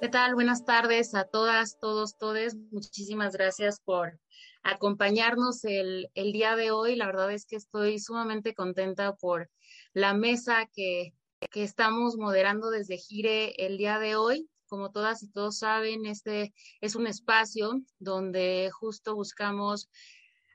[0.00, 0.34] ¿Qué tal?
[0.34, 2.56] Buenas tardes a todas, todos, todes.
[2.70, 4.18] Muchísimas gracias por
[4.62, 6.96] acompañarnos el, el, día de hoy.
[6.96, 9.50] La verdad es que estoy sumamente contenta por
[9.92, 11.12] la mesa que,
[11.50, 14.48] que estamos moderando desde Gire el día de hoy.
[14.68, 19.90] Como todas y todos saben, este es un espacio donde justo buscamos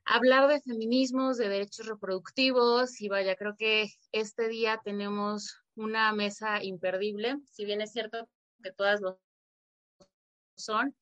[0.05, 6.63] hablar de feminismos, de derechos reproductivos y vaya, creo que este día tenemos una mesa
[6.63, 7.35] imperdible.
[7.51, 8.27] Si bien es cierto
[8.63, 9.19] que todas lo
[10.55, 10.95] son.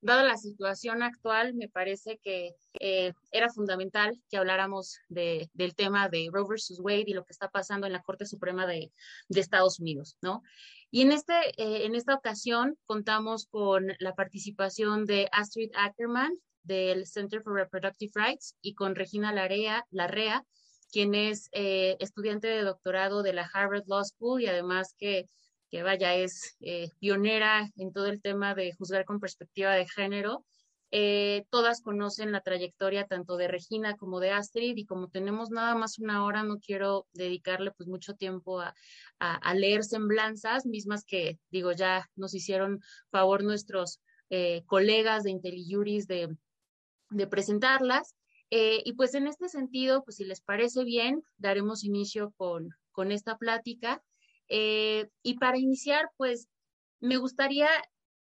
[0.00, 6.08] Dada la situación actual, me parece que eh, era fundamental que habláramos de, del tema
[6.08, 8.92] de Roe versus Wade y lo que está pasando en la Corte Suprema de,
[9.28, 10.42] Estados Unidos, ¿no?
[10.90, 17.06] Y en, este, eh, en esta ocasión contamos con la participación de Astrid Ackerman del
[17.06, 20.44] Center for Reproductive Rights y con Regina Larea, Larrea,
[20.92, 25.26] quien es eh, estudiante de doctorado de la Harvard Law School y además que
[25.72, 30.44] que vaya, es eh, pionera en todo el tema de juzgar con perspectiva de género.
[30.90, 35.74] Eh, todas conocen la trayectoria tanto de Regina como de Astrid y como tenemos nada
[35.74, 38.74] más una hora, no quiero dedicarle pues mucho tiempo a,
[39.54, 46.36] leer semblanzas, mismas que digo ya nos hicieron favor nuestros eh, colegas de IntelliJuris de,
[47.30, 48.14] presentarlas.
[48.50, 53.38] y pues en este sentido, pues si les parece bien, daremos inicio con, con esta
[53.38, 54.02] plática.
[54.48, 56.48] Eh, y para iniciar, pues
[57.00, 57.68] me gustaría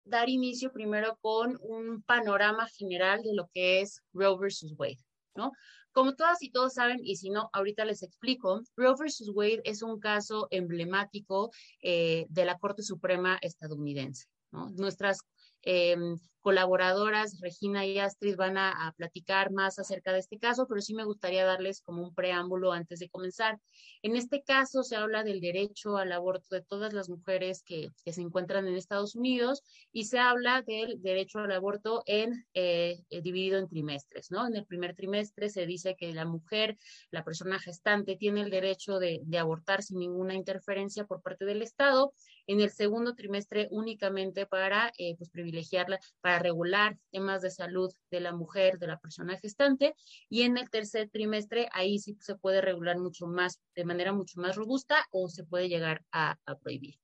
[0.05, 4.99] dar inicio primero con un panorama general de lo que es Roe versus Wade,
[5.35, 5.51] ¿no?
[5.91, 9.83] Como todas y todos saben, y si no, ahorita les explico, Roe versus Wade es
[9.83, 14.69] un caso emblemático eh, de la Corte Suprema estadounidense, ¿no?
[14.71, 15.19] Nuestras
[15.63, 20.93] Em, colaboradoras, Regina y Astrid, van a, platicar más acerca de este caso, pero sí
[20.93, 23.59] me gustaría darles como un preámbulo antes de comenzar.
[24.01, 28.21] En este caso se habla del derecho al aborto de todas las mujeres que, se
[28.21, 33.57] encuentran en Estados Unidos y se habla del derecho al aborto en eh, eh, dividido
[33.57, 34.45] en trimestres, ¿no?
[34.45, 36.77] En el primer trimestre se dice que la mujer,
[37.09, 41.61] la persona gestante, tiene el derecho de, de abortar sin ninguna interferencia por parte del
[41.61, 42.13] Estado
[42.47, 48.19] en el segundo trimestre únicamente para eh, pues, privilegiarla, para regular temas de salud de
[48.19, 49.95] la mujer, de la persona gestante,
[50.29, 54.39] y en el tercer trimestre ahí sí se puede regular mucho más, de manera mucho
[54.39, 56.99] más robusta o se puede llegar a, prohibir.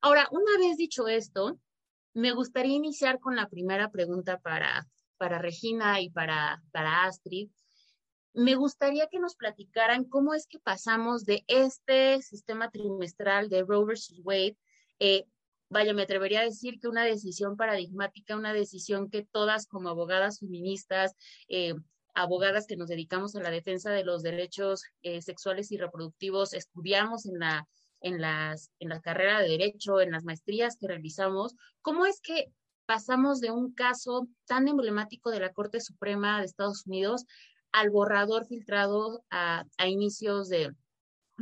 [0.00, 1.58] Ahora, una vez dicho esto,
[2.14, 7.48] me gustaría iniciar con la primera pregunta para, para Regina y para, para Astrid
[8.38, 13.84] me gustaría que nos platicaran cómo es que pasamos de este sistema trimestral de Roe
[13.84, 14.56] versus Wade.
[15.00, 15.24] Eh,
[15.68, 20.40] vaya, me atrevería a decir que una decisión paradigmática, una decisión que todas como abogadas
[20.40, 21.14] feministas,
[21.48, 21.74] eh,
[22.14, 27.26] abogadas que nos dedicamos a la defensa de los derechos eh, sexuales y reproductivos, estudiamos
[27.26, 27.68] en la,
[28.00, 32.52] en, las, en la carrera de derecho, en las maestrías que realizamos, ¿cómo es que
[32.86, 37.26] pasamos de un caso tan emblemático de la Corte Suprema de Estados Unidos
[37.70, 40.72] al borrador filtrado a, inicios de,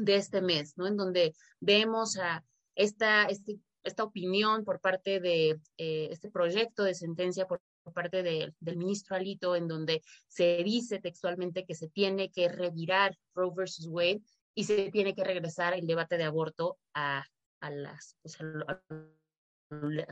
[0.06, 0.88] este mes, ¿no?
[0.88, 2.44] En donde vemos a
[2.74, 7.62] esta, este, esta opinión por parte de eh, este proyecto de sentencia por,
[7.94, 13.52] parte del ministro Alito, en donde se dice textualmente que se tiene que revirar Roe
[13.54, 14.22] versus Wade
[14.56, 17.24] y se tiene que regresar el debate de aborto a,
[17.60, 18.82] las, pues, a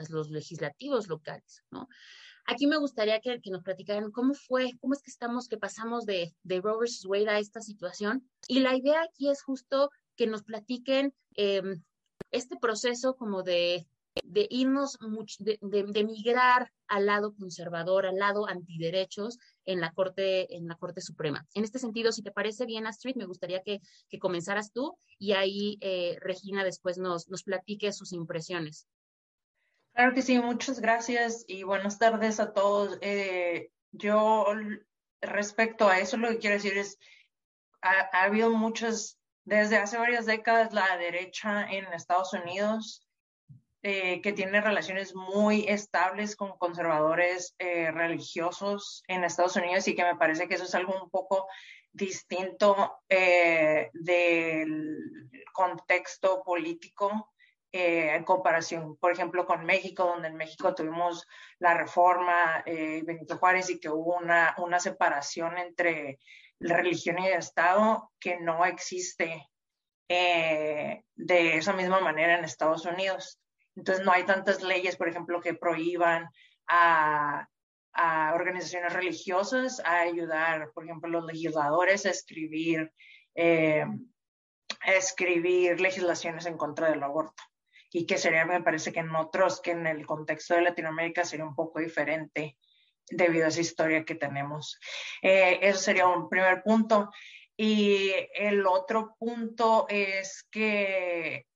[0.09, 1.89] los legislativos locales, ¿no?
[2.47, 6.33] Aquí me gustaría que, nos platicaran cómo fue, cómo es que estamos, que pasamos de,
[6.43, 7.07] de Roe vs.
[7.07, 8.29] Wade a esta situación.
[8.47, 11.83] Y la idea aquí es justo que nos platiquen em,
[12.31, 13.87] este proceso como de,
[14.23, 14.99] de irnos,
[15.39, 21.01] de, de, migrar al lado conservador, al lado antiderechos en la Corte, en la Corte
[21.01, 21.47] Suprema.
[21.55, 25.33] En este sentido, si te parece bien, Astrid, me gustaría que, que comenzaras tú y
[25.33, 28.87] ahí eh, Regina después nos, nos platique sus impresiones.
[29.95, 32.99] Claro que sí, muchas gracias y buenas tardes a todos.
[33.01, 34.47] Eh, yo
[35.21, 36.99] respecto a eso lo que quiero decir es,
[37.81, 43.07] ha, habido muchas, desde hace varias décadas la derecha en Estados Unidos
[43.83, 50.05] eh, que tiene relaciones muy estables con conservadores eh, religiosos en Estados Unidos y que
[50.05, 51.47] me parece que eso es algo un poco
[51.93, 53.93] distinto del
[55.53, 57.35] contexto político
[57.77, 61.27] eh, en comparación, por ejemplo, con México, donde en México tuvimos
[61.59, 66.21] la reforma eh, Benito Juárez y que hubo una, una separación entre
[66.61, 69.49] la religión y el Estado que no existe
[70.09, 73.41] eh, de esa misma manera en Estados Unidos.
[73.77, 76.29] Entonces no hay tantas leyes, por ejemplo, que prohíban
[76.69, 77.49] a,
[77.93, 82.93] a organizaciones religiosas a ayudar, por ejemplo, los legisladores a escribir,
[83.37, 87.43] a escribir legislaciones en contra del aborto
[87.97, 91.47] y que sería, me parece que en otros, que en el contexto de Latinoamérica sería
[91.47, 92.59] un poco diferente
[93.11, 94.79] debido a esa historia que tenemos.
[95.23, 97.11] Eh, eso sería un primer punto.
[97.57, 101.47] Y el otro punto es que,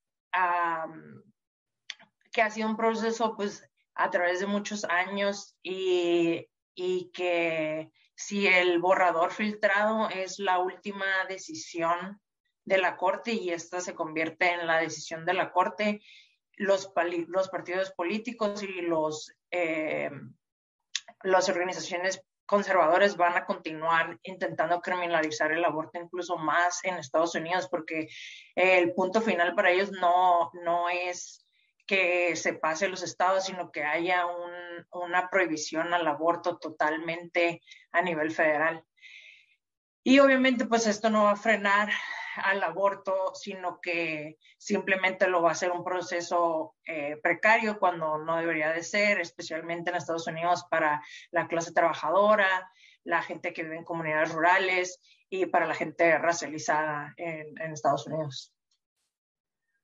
[2.32, 8.46] que ha sido un proceso pues a través de muchos años y, y que si
[8.46, 12.20] el borrador filtrado es la última decisión
[12.64, 16.00] de la Corte y esta se convierte en la decisión de la Corte,
[16.56, 16.92] los,
[17.28, 20.10] los partidos políticos y los, eh,
[21.22, 27.68] las organizaciones conservadores van a continuar intentando criminalizar el aborto incluso más en Estados Unidos
[27.68, 28.08] porque
[28.54, 31.44] el punto final para ellos no, no es
[31.86, 34.24] que se pase los estados, sino que haya
[34.92, 37.62] una prohibición al aborto totalmente
[37.92, 38.84] a nivel federal.
[40.04, 41.90] Y obviamente pues esto no va a frenar
[42.38, 48.36] al aborto, sino que simplemente lo va a hacer un proceso eh, precario cuando no
[48.36, 52.70] debería de ser, especialmente en Estados Unidos para la clase trabajadora,
[53.04, 58.06] la gente que vive en comunidades rurales y para la gente racializada en, en Estados
[58.06, 58.52] Unidos.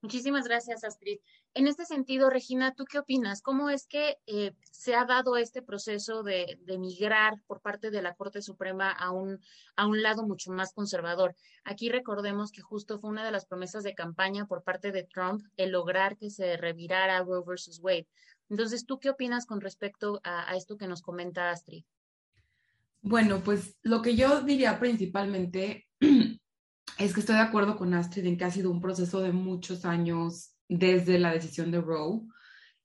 [0.03, 1.19] Muchísimas gracias, Astrid.
[1.57, 3.41] En este sentido, Regina, ¿tú qué opinas?
[3.41, 8.15] ¿Cómo es que eh, se ha dado este proceso de, migrar por parte de la
[8.15, 9.39] Corte Suprema a un,
[9.77, 11.37] a un lado mucho más conservador?
[11.63, 15.47] Aquí recordemos que justo fue una de las promesas de campaña por parte de Trump
[15.57, 18.09] el lograr que se revirara Roe versus Wade.
[18.51, 21.85] Entonces, ¿tú qué opinas con respecto a, a esto que nos comenta Astrid?
[23.01, 25.87] Bueno, pues lo que yo diría principalmente
[26.99, 29.85] es que estoy de acuerdo con Astrid en que ha sido un proceso de muchos
[29.85, 32.23] años desde la decisión de Roe.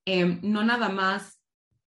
[0.06, 1.40] Em, no nada más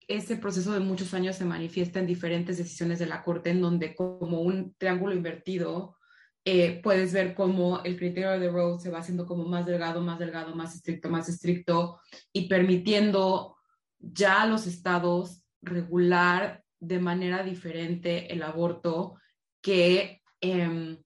[0.09, 3.95] ese proceso de muchos años se manifiesta en diferentes decisiones de la Corte, en donde
[3.95, 5.97] como un triángulo invertido,
[6.45, 10.19] eh, puedes ver cómo el criterio de Roe se va haciendo como más delgado, más
[10.19, 12.01] delgado, más estricto, más estricto,
[12.33, 13.57] y permitiendo
[13.99, 19.15] ya a los estados regular de manera diferente el aborto
[19.63, 20.99] que em,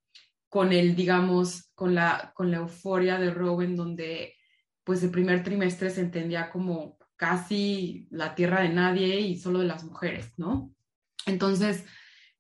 [0.49, 4.34] con el, digamos, con la, con la euforia de Roe, en donde
[4.85, 9.67] pues el primer trimestre se entendía como casi la tierra de nadie y solo de
[9.67, 10.75] las mujeres, ¿no?
[11.27, 11.85] Entonces,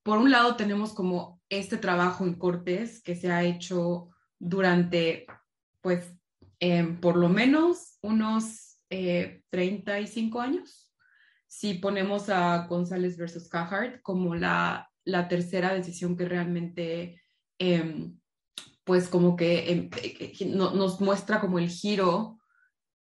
[0.02, 5.26] por un lado tenemos como este trabajo en cortes que se ha hecho durante,
[5.80, 6.06] pues,
[6.60, 10.92] em, por lo menos unos 35 eh, años.
[11.46, 17.22] Si ponemos a González versus Cajard como la, la tercera decisión que realmente
[17.58, 18.18] em,
[18.84, 22.38] pues como que em, eh, nos muestra como el giro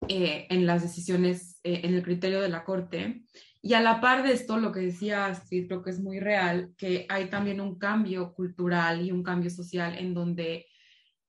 [0.08, 3.24] eh, en las decisiones, eh, en el criterio de la Corte.
[3.64, 6.74] Y a la par de esto, lo que decía Astrid, creo que es muy real,
[6.78, 10.68] que hay también un cambio cultural y un cambio social en donde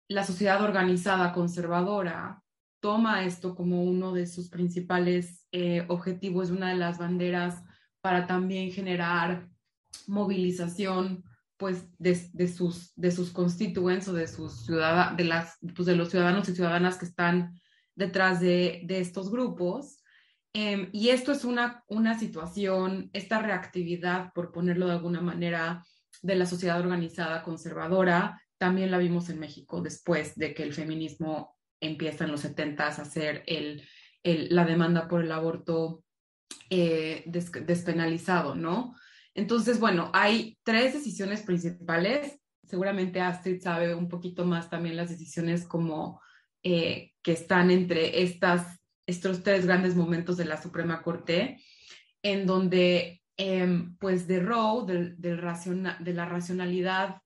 [0.08, 2.42] la sociedad organizada conservadora
[2.80, 5.46] toma esto como uno de sus principales
[5.88, 7.62] objetivos, una de las banderas
[8.00, 9.48] para también generar
[10.06, 11.22] movilización
[11.62, 16.48] pues de, sus, de sus constituentes o de, sus de, las, pues, de los ciudadanos
[16.48, 17.54] y ciudadanas que están
[17.94, 20.02] detrás de, estos grupos.
[20.52, 25.86] Em, y esto es una, una situación, esta reactividad, por ponerlo de alguna manera,
[26.20, 31.56] de la sociedad organizada conservadora, también la vimos en México después de que el feminismo
[31.80, 33.86] empieza en los 70 a hacer el,
[34.24, 36.02] la demanda por el aborto
[36.70, 38.96] eh, despenalizado, ¿no?
[39.34, 42.38] Entonces, bueno, hay tres decisiones principales.
[42.64, 46.20] Seguramente Astrid sabe un poquito más también las decisiones como
[46.62, 51.58] eh, que están entre estas, estos tres grandes momentos de la Suprema Corte,
[52.22, 57.22] en donde, em, pues, de Roe, del, de la racionalidad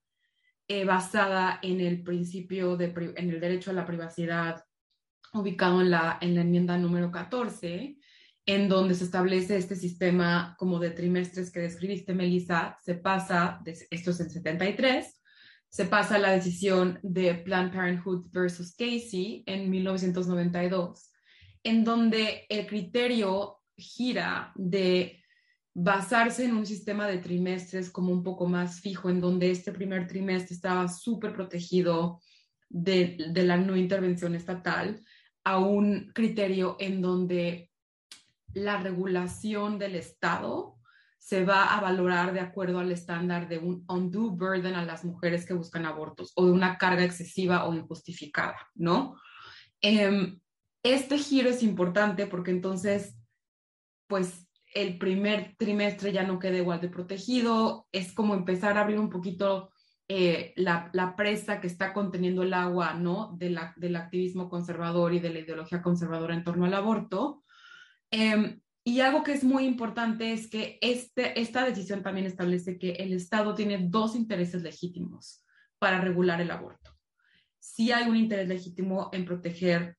[0.67, 4.63] eh, basada en el principio, de, en el derecho a la privacidad
[5.33, 7.97] ubicado en la, en la enmienda número 14,
[8.47, 13.61] en donde se establece este sistema como de trimestres que describiste, Melissa, se pasa,
[13.91, 15.21] esto es en 73,
[15.67, 21.11] se pasa la decisión de Planned Parenthood versus Casey en 1992,
[21.61, 25.21] en donde el criterio gira de
[25.73, 30.07] basarse en un sistema de trimestres como un poco más fijo, en donde este primer
[30.07, 32.21] trimestre estaba súper protegido
[32.69, 35.01] de la no intervención estatal,
[35.43, 37.71] a un criterio en donde
[38.57, 40.75] la regulación del Estado
[41.19, 45.45] se va a valorar de acuerdo al estándar de un undue burden a las mujeres
[45.45, 49.19] que buscan abortos o de una carga excesiva o injustificada, ¿no?
[49.81, 50.39] Em,
[50.83, 53.17] este giro es importante porque entonces,
[54.07, 58.99] pues el primer trimestre ya no queda igual de protegido, es como empezar a abrir
[58.99, 59.71] un poquito
[60.07, 63.35] eh, la, presa que está conteniendo el agua, ¿no?
[63.37, 63.57] del
[63.97, 67.43] activismo conservador y de la ideología conservadora en torno al aborto.
[68.11, 72.91] Em, y algo que es muy importante es que este, esta decisión también establece que
[72.91, 75.43] el Estado tiene dos intereses legítimos
[75.79, 76.91] para regular el aborto.
[77.59, 79.97] Sí hay un interés legítimo en proteger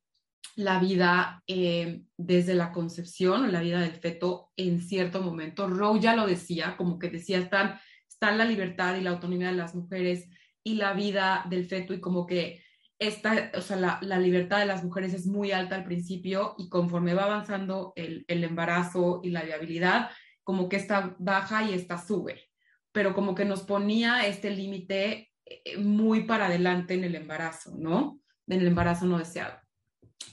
[0.57, 5.69] la vida em, desde la concepción o la vida del feto en cierto momento.
[5.69, 7.79] Rowe ya lo decía, como que decía, están
[8.19, 10.29] está la libertad y la autonomía de las mujeres
[10.65, 12.65] y la vida del feto y como que
[12.99, 16.69] esta, o sea, la, la, libertad de las mujeres es muy alta al principio y
[16.69, 20.11] conforme va avanzando el, el embarazo y la viabilidad,
[20.43, 22.51] como que esta baja y esta sube,
[22.93, 28.21] pero como que nos ponía este límite eh, muy para adelante en el embarazo, ¿no?
[28.47, 29.59] En el embarazo no deseado.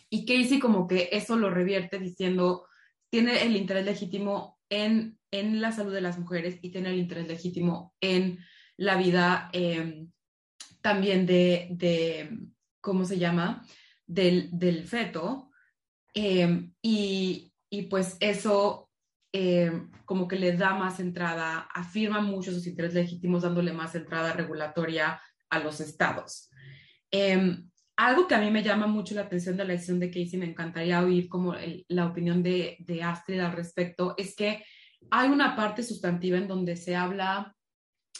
[0.09, 2.65] Y Casey como que eso lo revierte diciendo,
[3.09, 7.27] tiene el interés legítimo en en la salud de las mujeres y tiene el interés
[7.27, 8.39] legítimo en
[8.77, 10.11] la vida em,
[10.81, 12.29] también de,
[12.85, 13.65] ¿cómo se llama?,
[14.05, 15.49] del, feto.
[16.13, 17.51] Em, y,
[17.89, 18.89] pues eso
[19.33, 24.31] em, como que le da más entrada, afirma mucho sus intereses legítimos dándole más entrada
[24.31, 26.49] regulatoria a los estados.
[27.97, 30.49] algo que a mí me llama mucho la atención de la decisión de Casey, me
[30.49, 31.55] encantaría oír como
[31.87, 34.63] la opinión de, de Astrid al respecto, es que
[35.09, 37.55] hay una parte sustantiva en donde se habla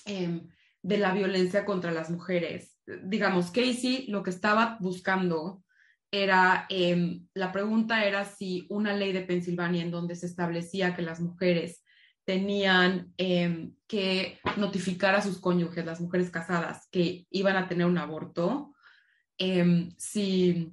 [0.05, 0.47] em,
[0.81, 2.74] de la violencia contra las mujeres.
[3.03, 5.63] Digamos, Casey lo que estaba buscando
[6.11, 11.01] era, em, la pregunta era si una ley de Pensilvania en donde se establecía que
[11.01, 11.83] las mujeres
[12.23, 17.97] tenían em, que notificar a sus cónyuges, las mujeres casadas, que iban a tener un
[17.97, 18.73] aborto,
[19.97, 20.71] si,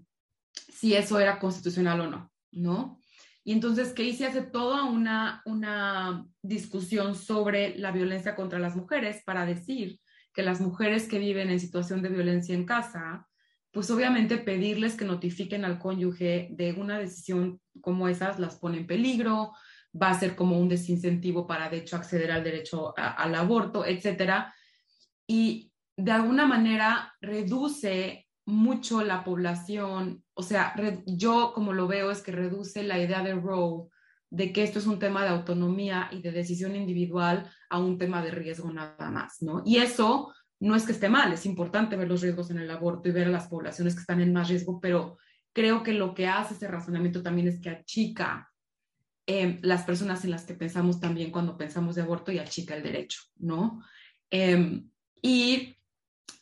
[0.49, 3.00] si eso era constitucional o no, ¿no?
[3.45, 9.45] Y entonces Casey hace toda una, una discusión sobre la violencia contra las mujeres para
[9.45, 10.00] decir
[10.33, 13.29] que las mujeres que viven en situación de violencia en casa,
[13.71, 18.87] pues obviamente pedirles que notifiquen al cónyuge de una decisión como esas las pone en
[18.87, 19.53] peligro,
[20.01, 24.55] va a ser como un desincentivo para de hecho acceder al derecho al aborto, etcétera.
[25.27, 30.75] Y de alguna manera reduce mucho la población, o sea,
[31.07, 33.89] yo como lo veo es que reduce la idea de Roe
[34.33, 38.25] de que esto es un tema de autonomía y de decisión individual a un tema
[38.25, 39.62] de riesgo nada más, ¿no?
[39.67, 43.11] Y eso no es que esté mal, es importante ver los riesgos en el aborto
[43.11, 45.19] y ver a las poblaciones que están en más riesgo, pero
[45.53, 48.51] creo que lo que hace ese razonamiento también es que achica
[49.27, 52.83] eh, las personas en las que pensamos también cuando pensamos de aborto y achica el
[52.83, 53.85] derecho, ¿no?
[54.31, 54.89] Em,
[55.21, 55.77] y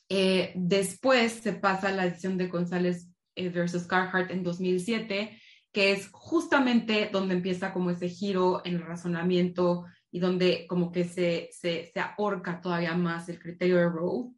[0.08, 5.39] eh, después se pasa a la edición de González eh, versus Carhart en 2007,
[5.72, 11.04] que es justamente donde empieza como ese giro en el razonamiento y donde como que
[11.04, 14.30] se, se, se ahorca todavía más el criterio de Roe.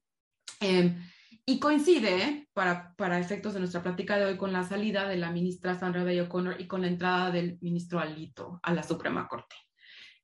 [0.61, 0.97] Em,
[1.45, 5.33] y coincide, para, para, efectos de nuestra plática de hoy, con la salida de la
[5.33, 9.57] ministra Sandra Day O'Connor y con la entrada del ministro Alito a la Suprema Corte.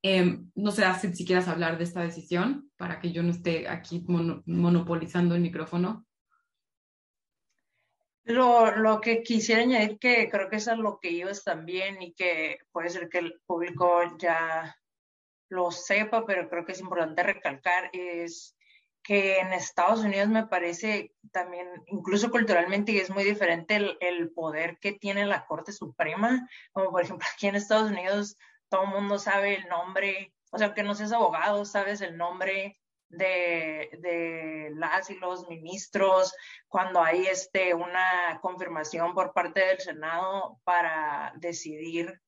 [0.03, 4.05] Em, no sé si quieras hablar de esta decisión para que yo no esté aquí
[4.07, 6.07] monopolizando el micrófono.
[8.29, 12.59] Lo, lo, que quisiera añadir, que creo que es lo que ellos también y que
[12.73, 14.77] puede ser que el público ya
[15.49, 18.55] lo sepa, pero creo que es importante recalcar, es
[19.03, 24.79] que en Estados Unidos me parece también, incluso culturalmente, es muy diferente el, el poder
[24.79, 28.37] que tiene la Corte Suprema, como por ejemplo aquí en Estados Unidos
[28.69, 32.79] todo el mundo sabe el nombre, o sea, que no seas abogado, sabes el nombre
[33.09, 36.35] de, de, las y los ministros,
[36.69, 42.21] cuando hay este, una confirmación por parte del Senado para decidir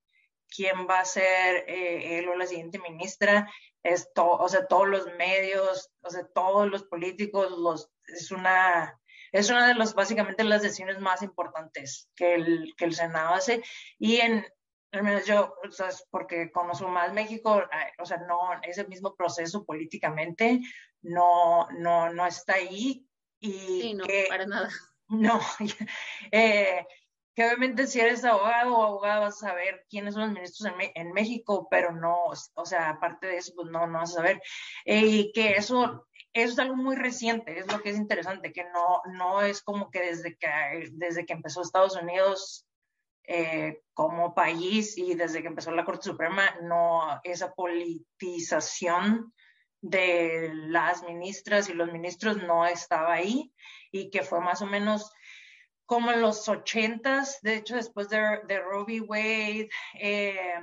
[0.48, 3.50] quién va a ser eh, él o la siguiente ministra,
[3.82, 8.98] es o sea, todos los medios, o sea, todos los políticos, los, es una,
[9.32, 13.62] es una de las, básicamente, las decisiones más importantes que el, que el Senado hace.
[13.98, 14.46] Y en,
[14.92, 17.62] al menos yo, o sea, porque conozco más México,
[17.98, 20.60] o sea, no, ese mismo proceso políticamente
[21.02, 23.06] no, no, no está ahí.
[23.38, 24.68] Y sí, no, para nada.
[25.12, 25.40] No,
[26.30, 26.86] eh,
[27.34, 30.92] que obviamente si eres abogado o abogada vas a saber quiénes son los ministros en,
[30.94, 34.40] en México, pero no, o sea, aparte de eso, pues no, no vas a saber.
[34.84, 38.62] Eh, y que eso, eso es algo muy reciente, es lo que es interesante, que
[38.72, 40.48] no, no es como que desde que,
[40.92, 42.68] desde que empezó Estados Unidos
[43.24, 49.32] eh, como país y desde que empezó la Corte Suprema, no esa politización
[49.82, 53.52] de las ministras y los ministros no estaba ahí
[53.90, 55.12] y que fue más o menos
[55.86, 60.54] como en los ochentas, de hecho después de, de Roe Wade, eh,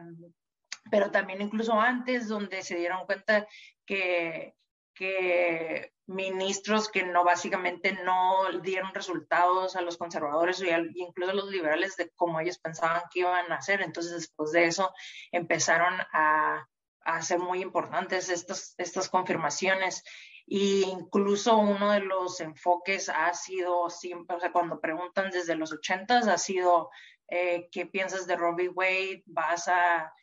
[0.90, 3.46] pero también incluso antes, donde se dieron cuenta
[3.86, 4.56] que,
[4.94, 10.70] que ministros que no básicamente no dieron resultados a los conservadores y
[11.02, 13.82] incluso a los liberales de cómo ellos pensaban que iban a hacer.
[13.82, 14.94] Entonces, después de eso,
[15.32, 16.66] empezaron a,
[17.02, 20.04] a ser muy importantes estas, estas confirmaciones.
[20.46, 25.74] Y incluso uno de los enfoques ha sido siempre, o sea, cuando preguntan desde los
[25.74, 26.90] ochentas, ha sido
[27.30, 30.14] eh, qué piensas de Robbie Wade, vas a,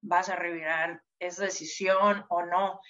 [0.00, 2.80] vas a revirar esa decisión o no.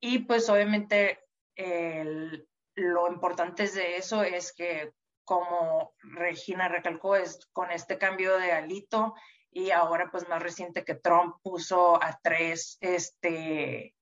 [0.00, 1.23] Y pues obviamente
[1.56, 4.92] lo importante de eso es que,
[5.24, 9.14] como Regina recalcó, es con este cambio de alito
[9.50, 13.94] y ahora pues más reciente que Trump puso a tres, este,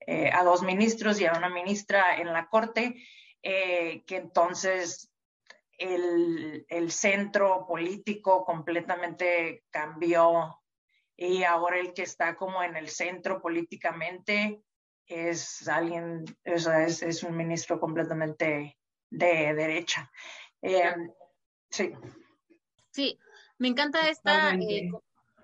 [0.00, 2.94] eh, a dos ministros y a una ministra en la corte,
[3.42, 5.10] eh, que entonces
[5.78, 10.62] el, el, centro político completamente cambió
[11.16, 14.62] y ahora el que está como en el centro políticamente
[15.06, 18.76] es alguien, es, es un ministro completamente
[19.10, 20.10] de derecha.
[20.62, 20.94] Eh,
[21.70, 21.92] sí.
[22.90, 23.18] Sí,
[23.58, 24.90] me encanta esta, eh,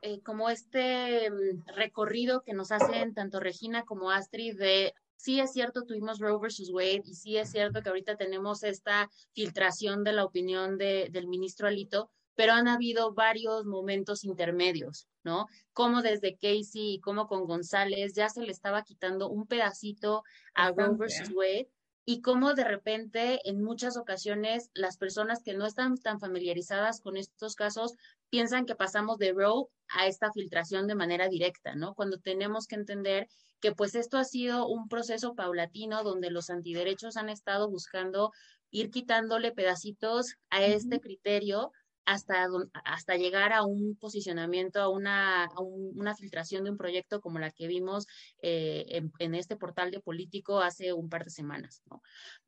[0.02, 5.52] eh, como este mm, recorrido que nos hacen tanto Regina como Astrid de sí es
[5.52, 10.12] cierto, tuvimos Roe versus Wade y sí es cierto que ahorita tenemos esta filtración de
[10.12, 15.46] la opinión de, del ministro Alito, pero han habido varios momentos intermedios, ¿no?
[15.72, 20.22] Como desde Casey y como con González ya se le estaba quitando un pedacito
[20.54, 21.68] a Roe versus Wade
[22.04, 27.16] y cómo de repente en muchas ocasiones las personas que no están tan familiarizadas con
[27.16, 27.92] estos casos
[28.28, 31.94] piensan que pasamos de Roe a esta filtración de manera directa, ¿no?
[31.94, 33.28] Cuando tenemos que entender
[33.60, 38.32] que pues esto ha sido un proceso paulatino donde los antiderechos han estado buscando
[38.72, 41.70] ir quitándole pedacitos a este criterio
[42.04, 42.48] hasta,
[42.84, 47.66] hasta llegar a un posicionamiento, a una, una filtración de un proyecto como la que
[47.66, 48.06] vimos
[48.42, 51.82] eh, en, este portal de político hace un par de semanas.
[51.90, 52.02] ¿no?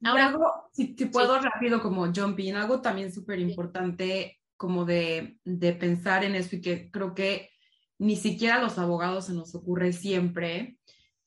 [0.09, 6.25] Ahora, algo, si, puedo rápido como jumping, algo también súper importante como de, de pensar
[6.25, 7.51] en eso y que creo que
[7.99, 10.79] ni siquiera a los abogados se nos ocurre siempre,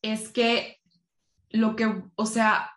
[0.02, 0.80] es que
[1.50, 2.72] lo que, o sea,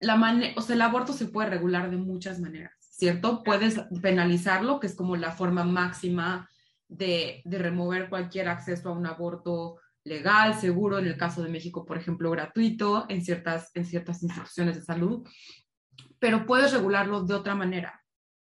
[0.00, 2.81] la o sea, el aborto se puede regular de muchas maneras.
[2.92, 3.42] ¿Cierto?
[3.42, 6.48] Puedes penalizarlo, que es como la forma máxima
[6.88, 11.96] de, remover cualquier acceso a un aborto legal, seguro, en el caso de México, por
[11.96, 15.26] ejemplo, gratuito en ciertas, en ciertas instituciones de salud,
[16.18, 18.02] pero puedes regularlo de otra manera,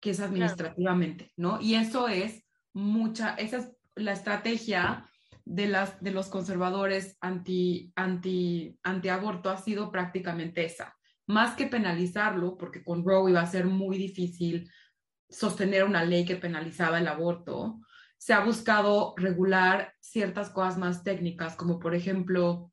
[0.01, 1.61] que es administrativamente, ¿no?
[1.61, 5.11] Y eso es mucha, esa es la estrategia
[5.45, 10.98] de, las, de los conservadores anti, anti, anti aborto ha sido prácticamente esa
[11.29, 14.69] más que penalizarlo, porque con Roe iba a ser muy difícil
[15.29, 17.81] sostener una ley que penalizaba el aborto,
[18.17, 22.73] se ha buscado regular ciertas cosas más técnicas, como por ejemplo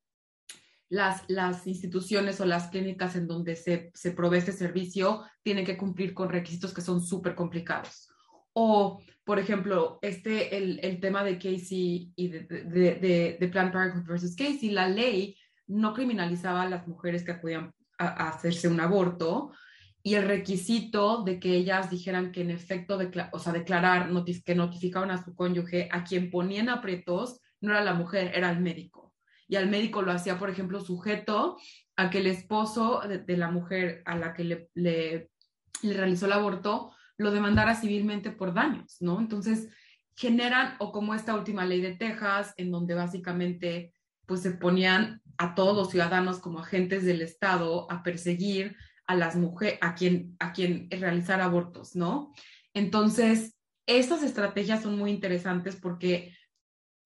[0.90, 5.78] las, las instituciones o las clínicas en donde se, se provee este servicio tienen que
[5.78, 8.10] cumplir con requisitos que son súper complicados.
[8.54, 14.08] O, por ejemplo, este, el, el tema de Casey y de, de, de, Planned Parenthood
[14.08, 15.36] versus Casey, la ley
[15.68, 19.52] no criminalizaba a las mujeres que acudían hacerse un aborto
[20.06, 23.00] y el requisito de que ellas dijeran que en efecto,
[23.32, 24.12] o sea, declarar
[24.46, 28.60] que notificaban a su cónyuge, a quien ponían aprietos, no era la mujer, era el
[28.60, 29.16] médico.
[29.48, 31.58] Y al médico lo hacía, por ejemplo, sujeto
[31.96, 35.32] a que el esposo de, la mujer a la que le,
[35.82, 39.20] realizó el aborto lo demandara civilmente por daños, ¿no?
[39.20, 39.70] Entonces,
[40.16, 43.95] generan, o como esta última ley de Texas, en donde básicamente
[44.26, 48.76] pues se ponían a todos los ciudadanos como agentes del Estado a perseguir
[49.08, 52.34] a las mujeres, a quien, a quien realizar abortos, ¿no?
[52.74, 56.36] Entonces, estas estrategias son muy interesantes porque,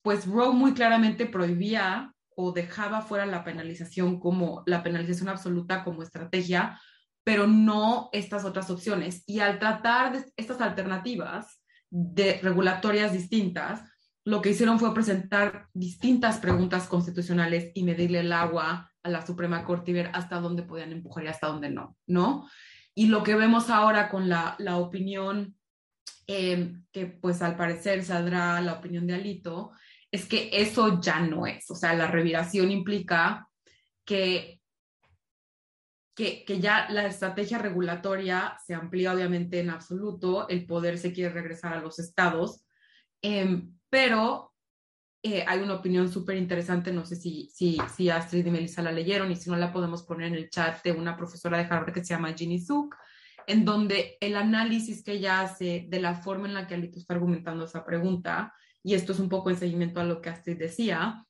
[0.01, 6.03] pues, Roe muy claramente prohibía o dejaba fuera la penalización como la penalización absoluta como
[6.03, 6.79] estrategia,
[7.25, 9.23] pero no estas otras opciones.
[9.27, 13.81] Y al tratar de estas alternativas de regulatorias distintas,
[14.25, 19.63] lo que hicieron fue presentar distintas preguntas constitucionales y medirle el agua a la Suprema
[19.63, 22.49] Corte y ver hasta dónde podían empujar y hasta dónde no, ¿no?
[22.93, 25.55] Y lo que vemos ahora con la, la opinión,
[26.27, 29.71] eh, que pues al parecer saldrá la opinión de Alito,
[30.11, 33.47] es que eso ya no es, o sea, la reviración implica
[34.05, 34.59] que,
[36.15, 41.33] que, que ya la estrategia regulatoria se amplía obviamente en absoluto, el poder se quiere
[41.33, 42.65] regresar a los estados,
[43.21, 44.53] eh, pero
[45.21, 48.91] eh, hay una opinión súper interesante, no sé si, si, si Astrid y Melissa la
[48.91, 51.93] leyeron y si no la podemos poner en el chat de una profesora de Harvard
[51.93, 52.95] que se llama Ginny Zook,
[53.45, 57.15] en donde el análisis que ella hace de la forma en la que Alito está
[57.15, 61.25] argumentando esa pregunta, y esto es un poco en seguimiento a lo que Astrid decía,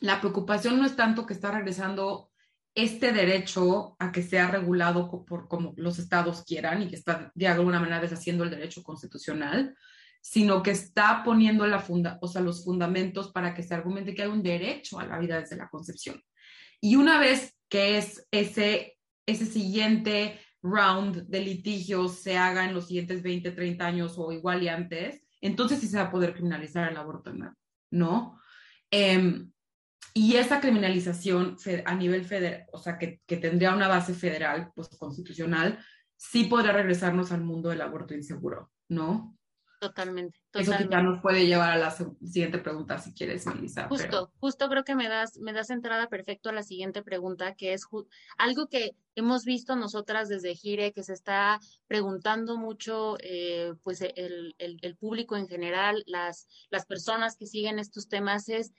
[0.00, 2.32] la preocupación no es tanto que está regresando
[2.74, 7.48] este derecho a que sea regulado por como los estados quieran y que está de
[7.48, 9.76] alguna manera deshaciendo el derecho constitucional,
[10.20, 14.28] sino que está poniendo la funda, o los fundamentos para que se argumente que hay
[14.28, 16.22] un derecho a la vida desde la concepción.
[16.80, 22.88] Y una vez que es ese, ese siguiente round de litigios se haga en los
[22.88, 26.90] siguientes 20, 30 años o igual y antes, entonces sí se va a poder criminalizar
[26.90, 27.32] el aborto,
[27.90, 28.40] ¿no?
[28.90, 29.46] Eh,
[30.14, 34.88] y esa criminalización a nivel federal, o sea, que, que, tendría una base federal, pues
[34.98, 35.78] constitucional,
[36.16, 39.37] sí podrá regresarnos al mundo del aborto inseguro, ¿no?
[39.80, 40.84] Totalmente, totalmente.
[40.84, 43.86] Eso ya nos puede llevar a la siguiente pregunta, si quieres, Melissa.
[43.88, 47.74] Justo, justo creo que me das, me das entrada perfecto a la siguiente pregunta, que
[47.74, 47.86] es
[48.38, 54.56] algo que hemos visto nosotras desde Gire, que se está preguntando mucho, eh, pues el,
[54.58, 58.72] el, el, público en general, las, las personas que siguen estos temas, es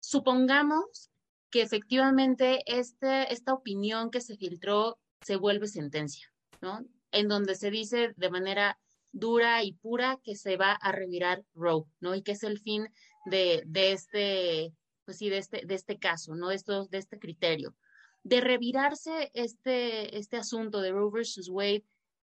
[0.00, 1.10] supongamos
[1.50, 6.84] que efectivamente este, esta opinión que se filtró se vuelve sentencia, ¿no?
[7.12, 8.78] En donde se dice de manera
[9.12, 12.14] dura y pura que se va a revirar Roe, ¿no?
[12.14, 12.88] Y que es el fin
[13.26, 14.72] de, de este,
[15.04, 16.48] pues sí, de este, de este caso, ¿no?
[16.48, 17.74] De, estos, de este criterio.
[18.22, 21.84] De revirarse este, este asunto de Roe versus Wade,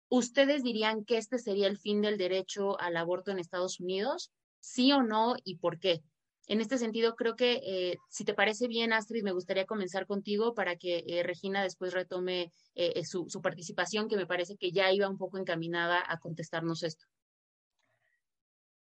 [0.08, 4.30] ¿ustedes dirían que este sería el fin del derecho al aborto en Estados Unidos?
[4.60, 5.34] ¿Sí o no?
[5.44, 6.02] ¿Y por qué?
[6.48, 10.54] En este sentido, creo que eh, si te parece bien, Astrid, me gustaría comenzar contigo
[10.54, 15.10] para que eh, Regina después retome eh, su, participación, que me parece que ya iba
[15.10, 17.04] un poco encaminada a contestarnos esto.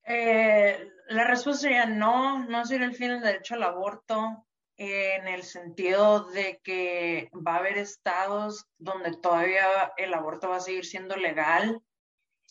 [0.05, 4.47] la respuesta sería no, no sería el fin del derecho al aborto,
[4.79, 10.61] en el sentido de que va a haber estados donde todavía el aborto va a
[10.61, 11.81] seguir siendo legal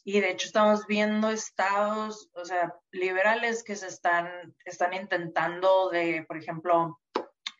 [0.08, 6.24] y de hecho estamos viendo estados, o sea, liberales que se están, están intentando de,
[6.28, 7.02] por ejemplo,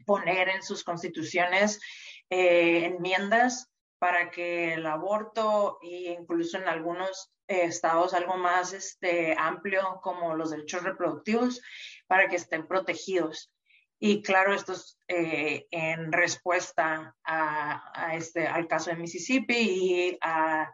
[0.06, 1.82] poner en sus constituciones
[2.30, 9.36] eh, enmiendas para que el aborto e incluso en algunos eh, estados algo más este,
[9.36, 11.60] amplio como los derechos reproductivos
[12.06, 13.52] para que estén protegidos.
[13.98, 20.18] Y claro, esto es eh, en respuesta a, a, este, al caso de Mississippi y
[20.22, 20.72] a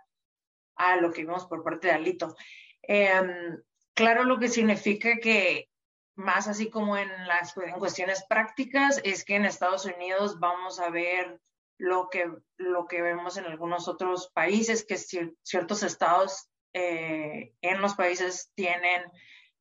[0.82, 2.36] a lo que vimos por parte de Alito.
[2.82, 3.62] Em,
[3.94, 5.70] claro, lo que significa que
[6.16, 10.90] más así como en las en cuestiones prácticas es que en Estados Unidos vamos a
[10.90, 11.40] ver
[11.78, 17.96] lo que, lo que vemos en algunos otros países, que ciertos estados eh, en los
[17.96, 19.04] países tienen,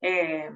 [0.02, 0.50] eh,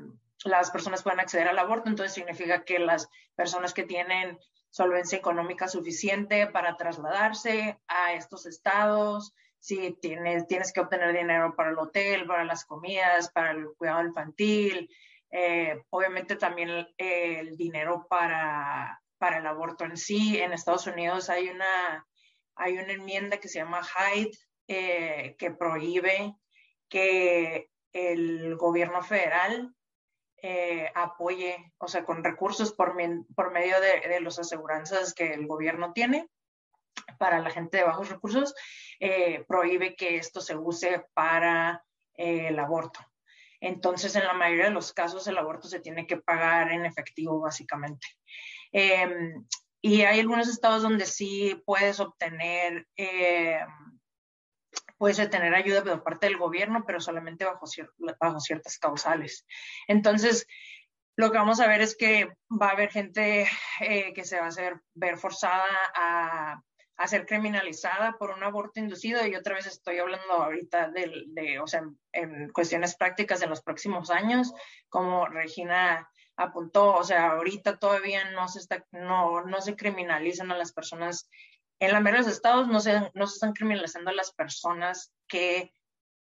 [0.45, 4.39] las personas pueden acceder al aborto, entonces significa que las personas que tienen
[4.71, 9.33] solvencia económica suficiente para trasladarse a estos estados,
[9.65, 14.03] si tienes, tienes que obtener dinero para el hotel, para las comidas, para el cuidado
[14.03, 14.91] infantil,
[15.31, 20.39] eh, obviamente también el, dinero para, para el aborto en sí.
[20.39, 22.07] En Estados Unidos hay una,
[22.57, 24.37] hay una enmienda que se llama Hyde
[24.69, 26.37] eh, que prohíbe
[26.91, 29.75] que el gobierno federal
[30.43, 32.95] eh, apoye, o sea, con recursos por,
[33.35, 36.29] por medio de, de las aseguranzas que el gobierno tiene,
[37.19, 38.55] para la gente de bajos recursos,
[39.01, 43.01] eh, prohíbe que esto se use para eh, el aborto.
[43.61, 47.41] Entonces, en la mayoría de los casos, el aborto se tiene que pagar en efectivo,
[47.41, 48.07] básicamente.
[48.73, 49.47] Em,
[49.81, 53.67] y hay algunos estados donde sí puedes obtener, em,
[54.99, 57.67] puedes tener ayuda por parte del gobierno, pero solamente bajo,
[58.21, 59.47] bajo ciertas causales.
[59.89, 60.47] Entonces,
[61.17, 63.49] lo que vamos a ver es que va a haber gente
[63.81, 66.63] eh, que se va a hacer ver forzada a
[66.97, 71.59] a ser criminalizada por un aborto inducido y otra vez estoy hablando ahorita de, de
[71.59, 74.53] o sea, en, cuestiones prácticas de los próximos años,
[74.89, 80.59] como Regina apuntó, o sea, ahorita todavía no se está, no, no se criminalizan a
[80.59, 81.29] las personas,
[81.81, 85.13] en la mayoría de los estados no se, no se están criminalizando a las personas
[85.27, 85.73] que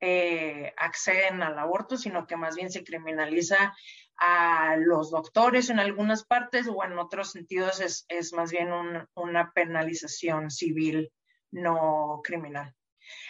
[0.07, 3.75] eh, acceden al aborto, sino que más bien se criminaliza
[4.17, 8.69] a los doctores en algunas partes o en otros sentidos es, es más bien
[9.15, 11.11] una penalización civil,
[11.49, 12.75] no criminal.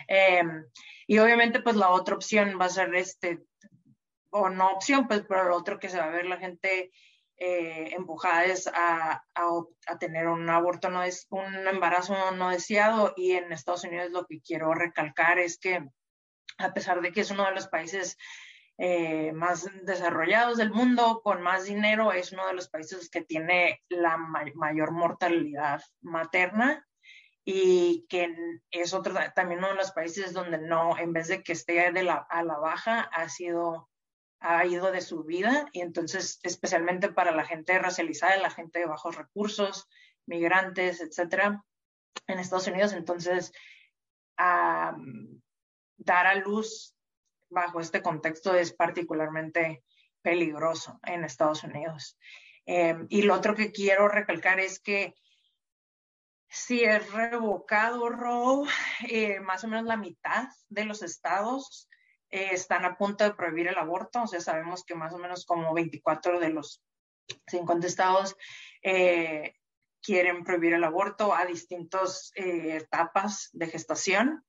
[0.09, 0.65] Em,
[1.07, 3.39] y obviamente pues la otra opción va a ser este,
[4.29, 6.91] o no opción, pues pero lo otro que se va a ver la gente
[7.37, 13.31] eh, empujada es a, a, tener un aborto, no es un embarazo no deseado y
[13.31, 15.87] en Estados Unidos lo que quiero recalcar es que
[16.57, 18.17] a pesar de que es uno de los países
[18.77, 23.81] eh, más desarrollados del mundo, con más dinero, es uno de los países que tiene
[23.89, 26.85] la mayor mortalidad materna
[27.45, 28.35] y que
[28.71, 32.03] es otro también uno de los países donde no, en vez de que esté de
[32.03, 33.89] la, a la baja, ha sido
[34.41, 38.85] ha ido de su vida y entonces especialmente para la gente racializada, la gente de
[38.85, 39.87] bajos recursos,
[40.27, 41.63] migrantes, etcétera,
[42.27, 42.93] en Estados Unidos.
[42.93, 43.51] Entonces,
[45.97, 46.95] dar a luz
[47.49, 49.83] bajo este contexto es particularmente
[50.21, 52.17] peligroso en Estados Unidos.
[52.65, 55.13] Em, y lo otro que quiero recalcar es que
[56.49, 58.67] si es revocado Roe,
[59.09, 61.89] eh, más o menos la mitad de los estados
[62.29, 64.23] eh, están a punto de prohibir el aborto.
[64.23, 66.81] O sea, sabemos que más o menos como 24 de los
[67.47, 68.35] 50 estados
[68.81, 69.53] eh,
[70.01, 74.45] quieren prohibir el aborto a distintas etapas de gestación.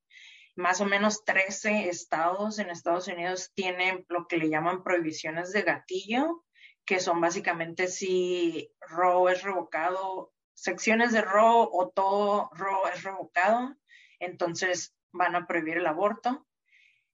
[0.57, 5.62] Más o menos 13 estados en Estados Unidos tienen lo que le llaman prohibiciones de
[5.62, 6.45] gatillo,
[6.87, 13.77] que son básicamente si Roe es revocado, secciones de Roe o todo Roe es revocado,
[14.19, 16.47] entonces van a prohibir el aborto.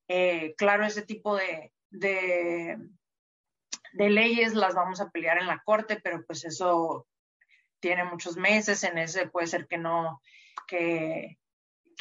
[0.07, 2.79] Eh, claro, ese tipo de, de,
[3.93, 7.09] leyes las vamos a pelear en la corte, pero pues eso
[7.81, 10.21] tiene muchos meses, en ese puede ser que no,
[10.67, 11.39] que,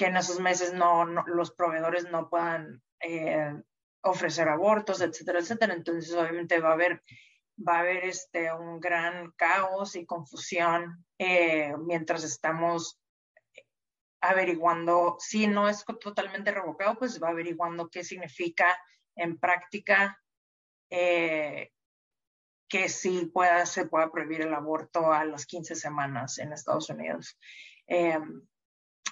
[0.02, 3.54] que en esos meses no, los proveedores no puedan eh,
[4.02, 5.76] ofrecer abortos, etcétera, etcétera.
[5.76, 7.04] Entonces, obviamente va a haber,
[7.56, 13.00] va a haber este, un gran caos y confusión eh, mientras estamos
[14.22, 18.76] averiguando, si no es totalmente revocado, pues va averiguando qué significa
[19.16, 20.20] en práctica
[20.90, 21.70] eh,
[22.68, 27.38] que sí pueda, se pueda prohibir el aborto a las 15 semanas en Estados Unidos.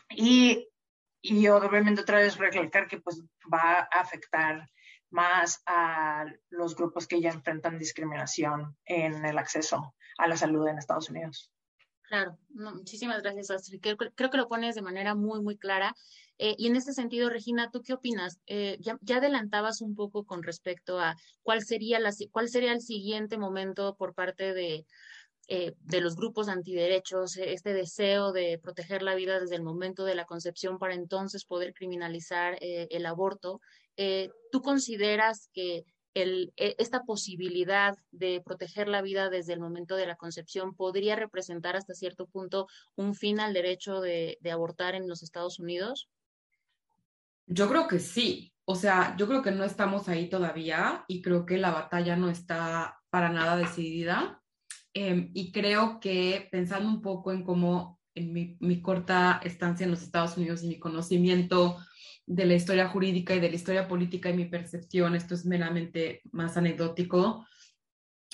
[0.10, 0.68] Y,
[1.22, 4.70] y obviamente otra vez recalcar que pues va a afectar
[5.10, 10.78] más a los grupos que ya enfrentan discriminación en el acceso a la salud en
[10.78, 11.52] Estados Unidos.
[12.04, 13.82] Claro, muchísimas gracias, Astrid.
[13.82, 15.96] Creo, que lo pones de manera muy, muy clara.
[16.40, 18.40] Eh, y en ese sentido, Regina, ¿tú qué opinas?
[18.48, 22.82] Eh, ya, ya, adelantabas un poco con respecto a cuál sería, la, cuál sería el
[22.82, 24.88] siguiente momento por parte de,
[25.52, 30.06] eh, de los grupos antiderechos, eh, este deseo de proteger la vida desde el momento
[30.06, 33.60] de la concepción para entonces poder criminalizar eh, el aborto.
[34.52, 40.16] ¿Tú consideras que e, esta posibilidad de proteger la vida desde el momento de la
[40.16, 45.24] concepción podría representar hasta cierto punto un fin al derecho de, de abortar en los
[45.24, 46.10] Estados Unidos?
[47.48, 48.54] Yo creo que sí.
[48.66, 52.30] O sea, yo creo que no estamos ahí todavía y creo que la batalla no
[52.30, 54.39] está para nada decidida
[54.94, 60.02] Em, y creo que pensando un poco en cómo en mi, corta estancia en los
[60.02, 61.78] Estados Unidos y mi conocimiento
[62.26, 66.22] de la historia jurídica y de la historia política y mi percepción, esto es meramente
[66.32, 67.46] más anecdótico,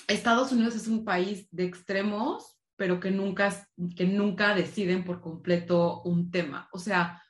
[0.08, 6.02] Estados Unidos es un país de extremos, pero que nunca, que nunca deciden por completo
[6.02, 6.68] un tema.
[6.72, 7.22] O sea,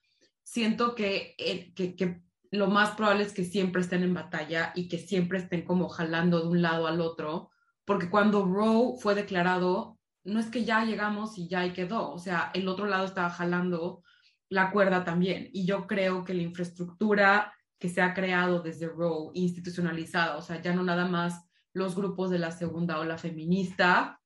[0.43, 4.89] siento que, eh, que, que lo más probable es que siempre estén en batalla y
[4.89, 7.51] que siempre estén como jalando de un lado al otro
[7.87, 12.19] porque cuando Roe fue declarado, no es que ya llegamos y ya ahí quedó, o
[12.19, 14.03] sea, el otro lado estaba jalando
[14.49, 15.49] la cuerda también.
[15.53, 20.61] Y yo creo que la infraestructura que se ha creado desde Roe, institucionalizada, o sea,
[20.61, 24.21] ya no nada más los grupos de la segunda ola feminista,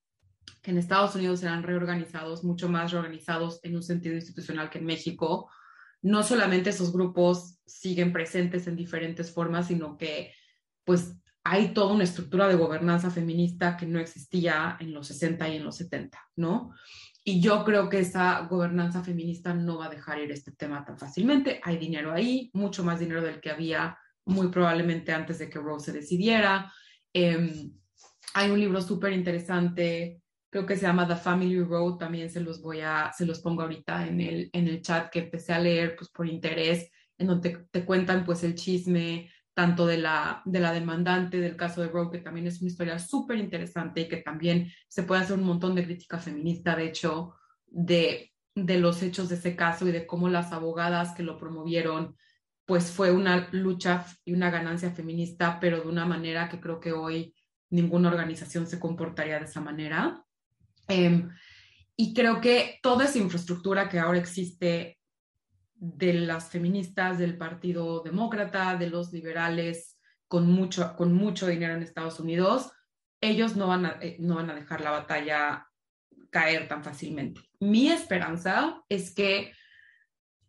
[0.62, 4.86] que en Estados Unidos eran reorganizados, mucho más reorganizados en un sentido institucional que en
[4.86, 5.50] México.
[6.00, 10.32] No solamente esos grupos siguen presentes en diferentes formas, sino que
[10.84, 15.56] pues hay toda una estructura de gobernanza feminista que no existía en los 60 y
[15.56, 16.72] en los 70, ¿no?
[17.24, 20.98] Y yo creo que esa gobernanza feminista no va a dejar ir este tema tan
[20.98, 21.60] fácilmente.
[21.62, 25.92] Hay dinero ahí, mucho más dinero del que había muy probablemente antes de que Rose
[25.92, 26.72] se decidiera.
[27.12, 27.72] Em,
[28.34, 32.62] hay un libro súper interesante, creo que se llama The Family Road, también se los
[32.62, 35.96] voy a, se los pongo ahorita en el, en el chat que empecé a leer
[35.96, 40.58] pues por interés, en donde te, te cuentan pues el chisme tanto de la, de
[40.58, 44.16] la demandante del caso de Roe, que también es una historia súper interesante y que
[44.16, 47.34] también se puede hacer un montón de crítica feminista, de hecho,
[47.66, 52.16] de, de los hechos de ese caso y de cómo las abogadas que lo promovieron,
[52.64, 56.94] pues fue una lucha y una ganancia feminista, pero de una manera que creo que
[56.94, 57.34] hoy
[57.68, 60.24] ninguna organización se comportaría de esa manera.
[60.88, 61.28] Em,
[61.96, 64.99] y creo que toda esa infraestructura que ahora existe
[65.80, 71.82] de las feministas del Partido Demócrata, de los liberales con mucho, con mucho dinero en
[71.82, 72.70] Estados Unidos,
[73.20, 75.66] ellos no van, a, eh, no van a dejar la batalla
[76.28, 77.40] caer tan fácilmente.
[77.60, 79.52] Mi esperanza es que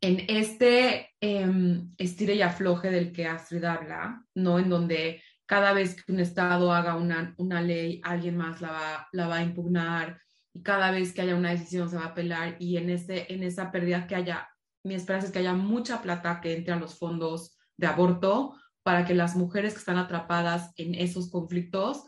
[0.02, 4.60] en este eh, estire y afloje del que Astrid habla, ¿no?
[4.60, 9.08] En donde cada vez que un Estado haga una, una ley, alguien más la va,
[9.14, 10.20] la va a impugnar
[10.54, 13.44] y cada vez que haya una decisión se va a apelar y en, ese, en
[13.44, 14.51] esa pérdida que haya
[14.84, 19.06] mi esperanza es que haya mucha plata que entre a los fondos de aborto para
[19.06, 22.04] que las mujeres que están atrapadas en esos conflictos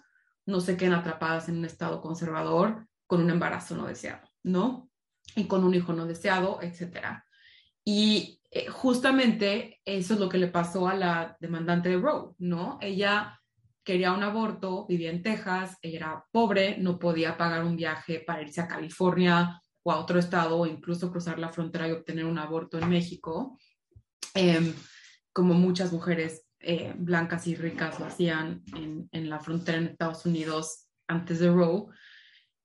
[0.46, 4.90] no se queden atrapadas en un estado conservador con un embarazo no deseado, ¿no?
[5.36, 7.24] y con un hijo no deseado, etc.
[7.84, 12.78] Y eh, justamente eso es lo que le pasó a la demandante de Roe, ¿no?
[12.82, 13.40] Ella
[13.84, 18.62] quería un aborto, vivía en Texas, era pobre, no podía pagar un viaje para irse
[18.62, 22.80] a California o a otro estado o incluso cruzar la frontera y obtener un aborto
[22.80, 23.60] en México,
[24.34, 24.74] em,
[25.32, 28.64] como muchas mujeres eh, blancas y ricas lo hacían
[29.12, 31.88] en, la frontera en Estados Unidos antes de Roe.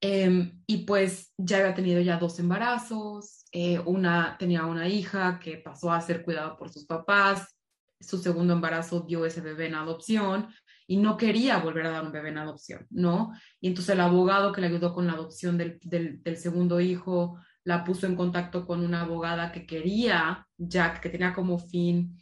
[0.01, 5.57] Em, y pues ya había tenido ya dos embarazos, eh, una tenía una hija que
[5.57, 7.57] pasó a ser cuidada por sus papás,
[8.01, 10.49] su segundo embarazo dio ese bebé en adopción
[10.91, 13.33] y no quería volver a dar un bebé en adopción, ¿no?
[13.61, 17.39] Y entonces el abogado que le ayudó con la adopción del, del, del segundo hijo
[17.63, 22.19] la puso en contacto con una abogada que quería, ya que tenía como fin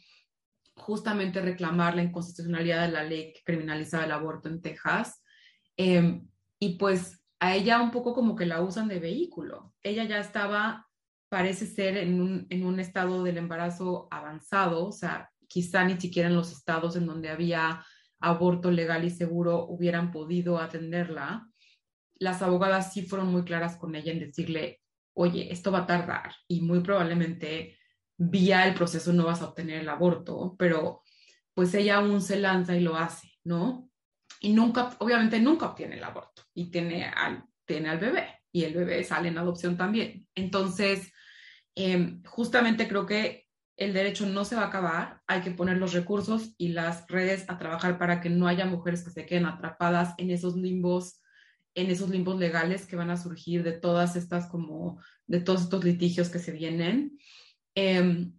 [0.75, 5.23] justamente reclamar la inconstitucionalidad de la ley que criminalizaba el aborto en Texas.
[5.77, 6.21] Eh,
[6.59, 9.73] y pues a ella un poco como que la usan de vehículo.
[9.81, 10.89] Ella ya estaba,
[11.29, 16.27] parece ser, en un, en un estado del embarazo avanzado, o sea, quizá ni siquiera
[16.27, 17.85] en los estados en donde había
[18.19, 21.49] aborto legal y seguro hubieran podido atenderla.
[22.15, 24.81] Las abogadas sí fueron muy claras con ella en decirle,
[25.13, 27.77] oye, esto va a tardar y muy probablemente
[28.17, 31.03] vía el proceso no vas a obtener el aborto, pero
[31.53, 33.89] pues ella aún se lanza y lo hace, ¿no?
[34.39, 38.73] Y nunca, obviamente nunca obtiene el aborto y tiene al, tiene al bebé y el
[38.73, 40.27] bebé sale en adopción también.
[40.35, 41.11] Entonces,
[41.75, 43.46] eh, justamente creo que
[43.77, 47.45] el derecho no se va a acabar, hay que poner los recursos y las redes
[47.47, 51.21] a trabajar para que no haya mujeres que se queden atrapadas en esos limbos,
[51.75, 55.83] en esos limbos legales que van a surgir de todas estas como, de todos estos
[55.83, 57.19] litigios que se vienen.
[57.75, 58.31] Eh,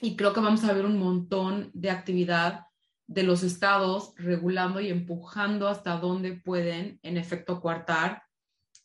[0.00, 2.64] y creo que vamos a ver un montón de actividad
[3.06, 8.25] de los estados regulando y empujando hasta donde pueden, en efecto, coartar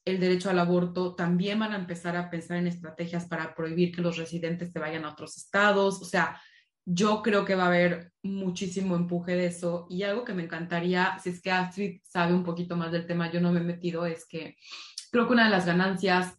[0.06, 1.16] el derecho al aborto.
[1.16, 5.06] También van a empezar a pensar en estrategias para prohibir que los residentes se vayan
[5.06, 6.02] a otros estados.
[6.02, 6.42] O sea,
[6.86, 9.88] yo creo que va a haber muchísimo empuje de eso.
[9.90, 13.32] Y algo que me encantaría, si es que Astrid sabe un poquito más del tema,
[13.32, 14.58] yo no me he metido, es que
[15.12, 16.34] creo que una de las ganancias,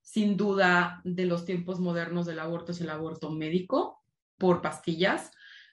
[0.00, 4.02] sin duda, de los tiempos modernos del aborto es el aborto médico
[4.38, 5.30] por pastillas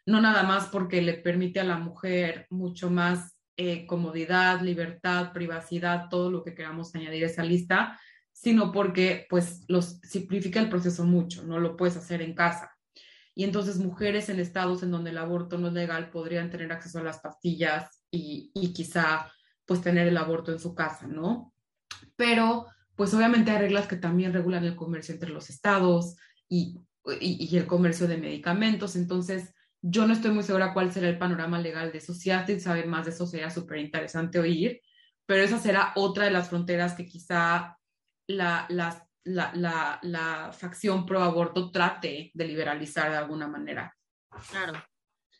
[0.10, 6.08] no nada más porque le permite a la mujer mucho más eh, comodidad, libertad, privacidad,
[6.10, 8.00] todo lo que queramos añadir a esa lista,
[8.32, 12.72] sino porque pues los simplifica el proceso mucho, no lo puedes hacer en casa.
[13.36, 17.00] Y entonces mujeres en estados en donde el aborto no es legal podrían tener acceso
[17.00, 19.30] a las pastillas y, y quizá
[19.66, 21.54] pues tener el aborto en su casa, ¿no?
[22.16, 26.16] Pero pues obviamente hay reglas que también regulan el comercio entre los estados
[26.48, 26.80] y,
[27.20, 31.18] y, y el comercio de medicamentos, entonces yo no estoy muy segura cuál será el
[31.18, 32.14] panorama legal de eso.
[32.14, 34.82] Si alguien sabe más de eso, sería súper interesante oír,
[35.26, 37.78] pero esa será otra de las fronteras que quizá
[38.28, 43.96] la, la, la, la facción pro aborto trate de liberalizar de alguna manera.
[44.52, 44.74] Claro,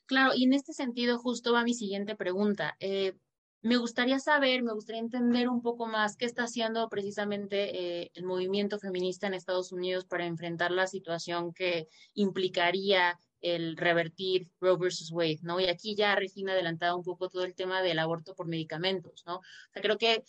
[0.06, 2.76] claro, y en este sentido justo va mi siguiente pregunta.
[2.80, 3.16] Eh,
[3.62, 8.24] me gustaría saber, me gustaría entender un poco más qué está haciendo precisamente eh, el
[8.24, 15.12] movimiento feminista en Estados Unidos para enfrentar la situación que implicaría el revertir Roe versus
[15.12, 15.60] Wade, ¿no?
[15.60, 19.24] Y aquí ya Regina ha adelantado un poco todo el tema del aborto por medicamentos,
[19.26, 19.38] ¿no?
[19.38, 19.42] O
[19.74, 20.24] sea, creo que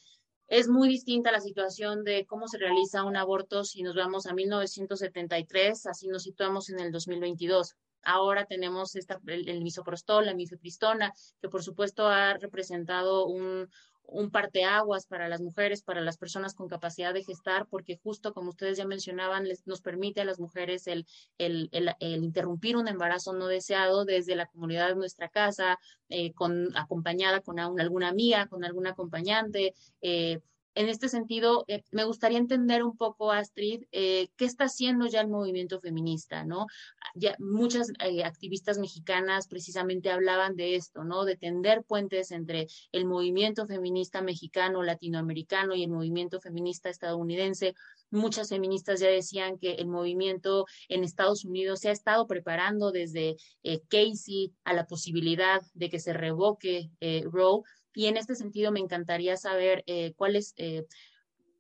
[0.49, 4.35] es muy distinta la situación de cómo se realiza un aborto si nos vamos a
[4.35, 7.77] 1973, así nos situamos en el 2022.
[8.03, 13.68] Ahora tenemos esta, el, el misoprostol, la mifepristona, que por supuesto ha representado un,
[14.11, 18.51] un parteaguas para las mujeres, para las personas con capacidad de gestar, porque justo como
[18.51, 21.07] ustedes ya mencionaban, les, nos permite a las mujeres el,
[21.38, 26.33] el, el, el, interrumpir un embarazo no deseado desde la comunidad de nuestra casa, eh,
[26.33, 29.75] con, acompañada con alguna amiga, con algún acompañante.
[30.03, 30.40] Eh,
[30.74, 35.20] en este sentido, eh, me gustaría entender un poco, Astrid, eh, qué está haciendo ya
[35.20, 36.66] el movimiento feminista, ¿no?
[37.14, 41.24] Ya muchas eh, activistas mexicanas precisamente hablaban de esto, ¿no?
[41.24, 47.75] De tender puentes entre el movimiento feminista mexicano, latinoamericano y el movimiento feminista estadounidense.
[48.10, 53.37] Muchas feministas ya decían que el movimiento en Estados Unidos se ha estado preparando desde
[53.62, 57.62] eh, Casey a la posibilidad de que se revoque eh, Roe
[57.95, 60.87] y en este sentido me encantaría saber eh, cuáles, eh,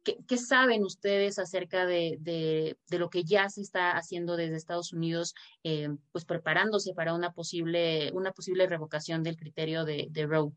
[0.04, 4.56] qué, qué, saben ustedes acerca de, de, de, lo que ya se está haciendo desde
[4.56, 10.26] Estados Unidos, eh, pues preparándose para una posible, una posible revocación del criterio de, de
[10.26, 10.52] Roe.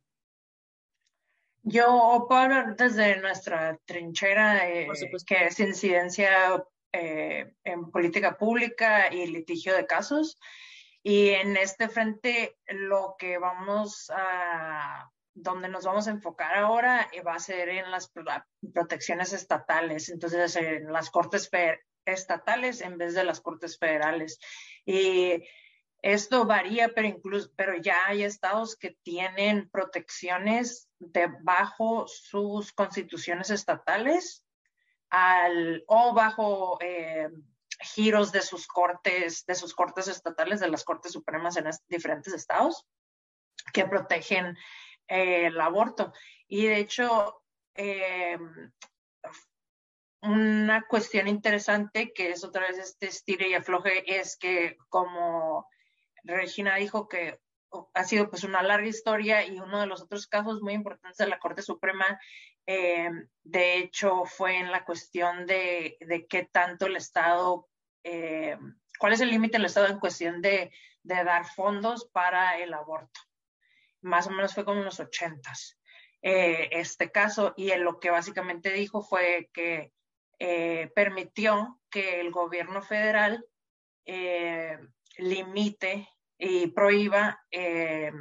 [1.65, 4.87] Yo puedo hablar desde nuestra trinchera, eh,
[5.25, 6.61] que es incidencia
[6.91, 10.37] eh, en política pública y litigio de casos.
[11.01, 17.35] Y en este frente lo que vamos a donde nos vamos a enfocar ahora va
[17.35, 18.11] a ser en las
[18.73, 21.49] protecciones estatales, entonces en las cortes
[22.05, 24.39] estatales en vez de las cortes federales.
[24.85, 25.43] Y
[26.01, 34.45] esto varía, pero incluso, pero ya hay estados que tienen protecciones debajo sus constituciones estatales
[35.09, 37.29] al, o bajo eh,
[37.79, 42.85] giros de sus cortes, de sus cortes estatales, de las cortes supremas en diferentes estados
[43.71, 44.57] que protegen
[45.07, 46.13] eh, el aborto.
[46.47, 47.43] Y de hecho,
[47.75, 48.37] eh,
[50.21, 55.67] una cuestión interesante que es otra vez este estire y afloje es que como
[56.23, 57.39] Regina dijo que
[57.93, 61.27] ha sido pues una larga historia y uno de los otros casos muy importantes de
[61.27, 62.19] la Corte Suprema,
[62.65, 63.09] eh,
[63.43, 67.67] de hecho, fue en la cuestión de, de qué tanto el Estado,
[68.03, 68.57] eh,
[68.97, 70.71] cuál es el límite del Estado en cuestión de,
[71.03, 73.19] de, dar fondos para el aborto.
[74.03, 75.79] Más o menos fue como en los ochentas.
[76.21, 79.91] Eh, este caso y en lo que básicamente dijo fue que
[80.93, 83.45] permitió que el gobierno federal
[85.17, 88.11] limite y prohíba eh,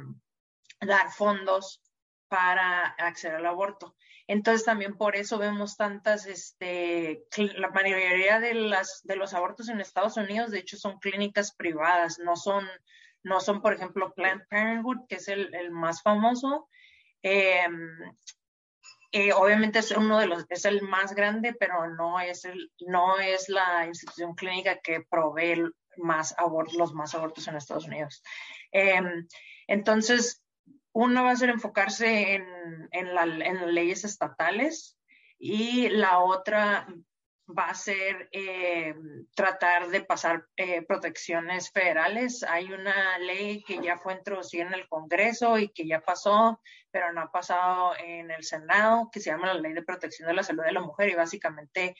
[0.79, 1.81] dar fondos
[2.27, 3.95] para acceder al aborto.
[4.27, 9.81] Entonces también por eso vemos tantas, este, la mayoría de, las, de los abortos en
[9.81, 12.67] Estados Unidos, de hecho, son clínicas privadas, no son,
[13.23, 16.67] no son por ejemplo, Planned Parenthood, que es el, más famoso.
[17.21, 17.89] Em,
[19.11, 23.19] eh, obviamente es uno de los, es el más grande, pero no es, el, no
[23.19, 25.63] es la institución clínica que provee
[25.97, 28.23] más abortos, los más abortos en Estados Unidos.
[28.71, 29.27] Em,
[29.67, 30.43] entonces,
[30.93, 34.97] uno va a ser enfocarse en, en, leyes estatales
[35.39, 36.87] y la otra
[37.47, 42.43] va a ser em, tratar de pasar eh, protecciones federales.
[42.43, 47.11] Hay una ley que ya fue introducida en el Congreso y que ya pasó, pero
[47.11, 50.43] no ha pasado en el Senado, que se llama la Ley de Protección de la
[50.43, 51.95] Salud de la Mujer y básicamente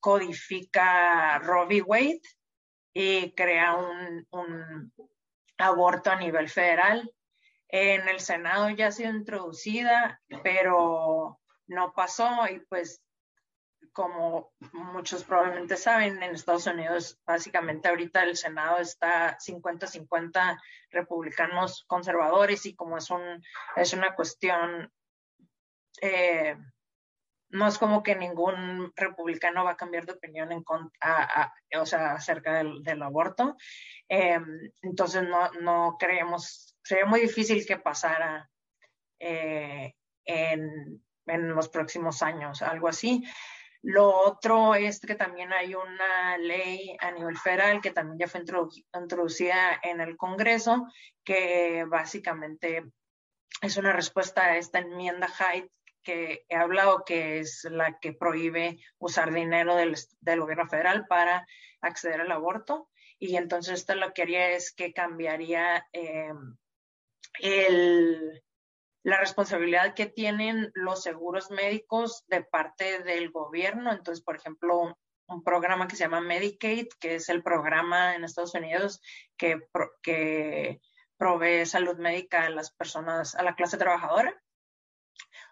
[0.00, 2.20] codifica Roe Wade
[2.92, 4.92] y crea un, un
[5.58, 7.10] aborto a nivel federal.
[7.68, 13.02] En el Senado ya ha sido introducida, pero no pasó y pues
[13.92, 20.58] como muchos probablemente saben, en Estados Unidos básicamente ahorita el Senado está 50-50
[20.90, 23.42] republicanos conservadores y como es, un,
[23.76, 24.90] es una cuestión
[26.00, 26.56] eh,
[27.52, 32.54] no es como que ningún republicano va a cambiar de opinión en o sea, acerca
[32.54, 33.56] del, aborto.
[34.08, 38.50] Em, entonces no, no creemos, sería muy difícil que pasara
[39.18, 43.22] eh, en, en, los próximos años, algo así.
[43.82, 48.44] Lo otro es que también hay una ley a nivel federal que también ya fue
[48.94, 50.86] introducida en el Congreso,
[51.24, 52.84] que básicamente
[53.60, 55.70] es una respuesta a esta enmienda Hyde
[56.02, 59.96] que he hablado, que es la que prohíbe usar dinero del,
[60.40, 61.46] gobierno federal para
[61.80, 62.88] acceder al aborto.
[63.18, 66.56] Y entonces esto lo que haría es que cambiaría em,
[69.02, 73.90] la responsabilidad que tienen los seguros médicos de parte del gobierno.
[73.92, 74.96] Entonces, por ejemplo,
[75.26, 79.00] un, programa que se llama Medicaid, que es el programa en Estados Unidos
[79.36, 79.60] que,
[81.16, 84.40] provee salud médica a las personas, a la clase trabajadora.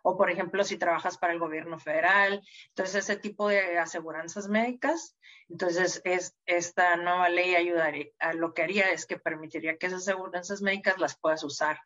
[0.03, 5.17] O por ejemplo si trabajas para el gobierno federal, entonces ese tipo de aseguranzas médicas,
[5.49, 10.09] entonces es, esta nueva ley ayudaría, a lo que haría es que permitiría que esas
[10.09, 11.79] aseguranzas médicas las puedas usar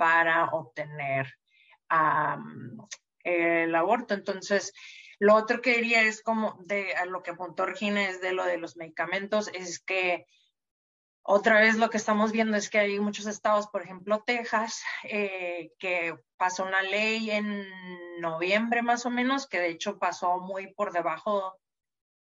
[0.00, 1.26] para obtener
[3.22, 4.14] el aborto.
[4.14, 4.72] Entonces,
[5.18, 8.44] lo otro que diría es como de a lo que apuntó Regina es de lo
[8.44, 10.24] de los medicamentos, es que
[11.22, 15.72] otra vez lo que estamos viendo es que hay muchos estados, por ejemplo Texas, eh,
[15.78, 17.68] que pasó una ley en
[18.22, 21.60] noviembre más o menos, que de hecho pasó muy por debajo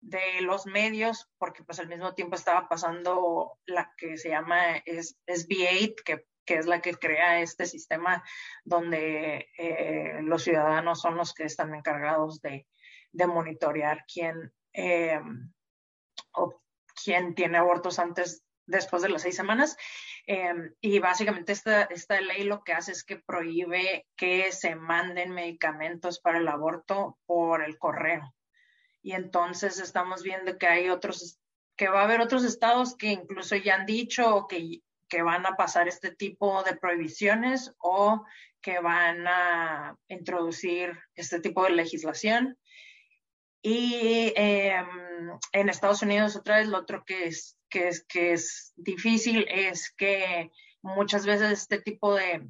[0.01, 5.93] de los medios, porque pues al mismo tiempo estaba pasando la que se llama SB8,
[6.03, 8.23] que, que es la que crea este sistema
[8.63, 12.65] donde eh, los ciudadanos son los que están encargados de,
[13.11, 15.19] de monitorear quién, eh,
[17.03, 19.77] quién tiene abortos antes después de las seis semanas.
[20.25, 25.31] Em, y básicamente esta, esta ley lo que hace es que prohíbe que se manden
[25.31, 28.33] medicamentos para el aborto por el correo.
[29.01, 31.39] Y entonces estamos viendo que hay otros,
[31.77, 35.55] que va a haber otros estados que incluso ya han dicho que, que van a
[35.55, 38.25] pasar este tipo de prohibiciones o
[38.61, 42.57] que van a introducir este tipo de legislación.
[43.61, 44.87] Y em,
[45.51, 49.93] en Estados Unidos, otra vez, lo otro que es que es, que es difícil es
[49.95, 50.51] que
[50.81, 52.47] muchas veces este tipo de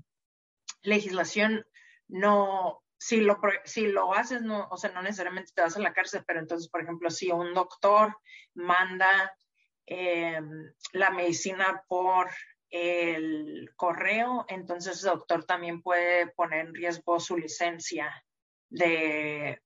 [0.81, 1.65] legislación
[2.07, 5.93] no, si lo, si lo haces, no, o sea, no necesariamente te vas a la
[5.93, 8.15] cárcel, pero entonces, por ejemplo, si un doctor
[8.53, 9.33] manda
[9.87, 12.29] em, la medicina por
[12.69, 18.23] el correo, entonces el doctor también puede poner en riesgo su licencia
[18.69, 19.61] de,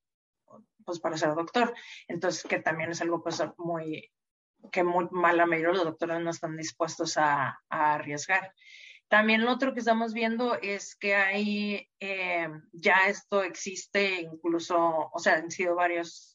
[0.86, 1.74] pues para ser doctor.
[2.08, 4.10] Entonces, que también es algo pues muy,
[4.72, 8.54] que muy mala mayoría los doctores no están dispuestos a, a arriesgar.
[9.12, 15.20] También lo otro que estamos viendo es que hay, eh, ya esto existe incluso, o
[15.20, 16.31] sea, han sido varios,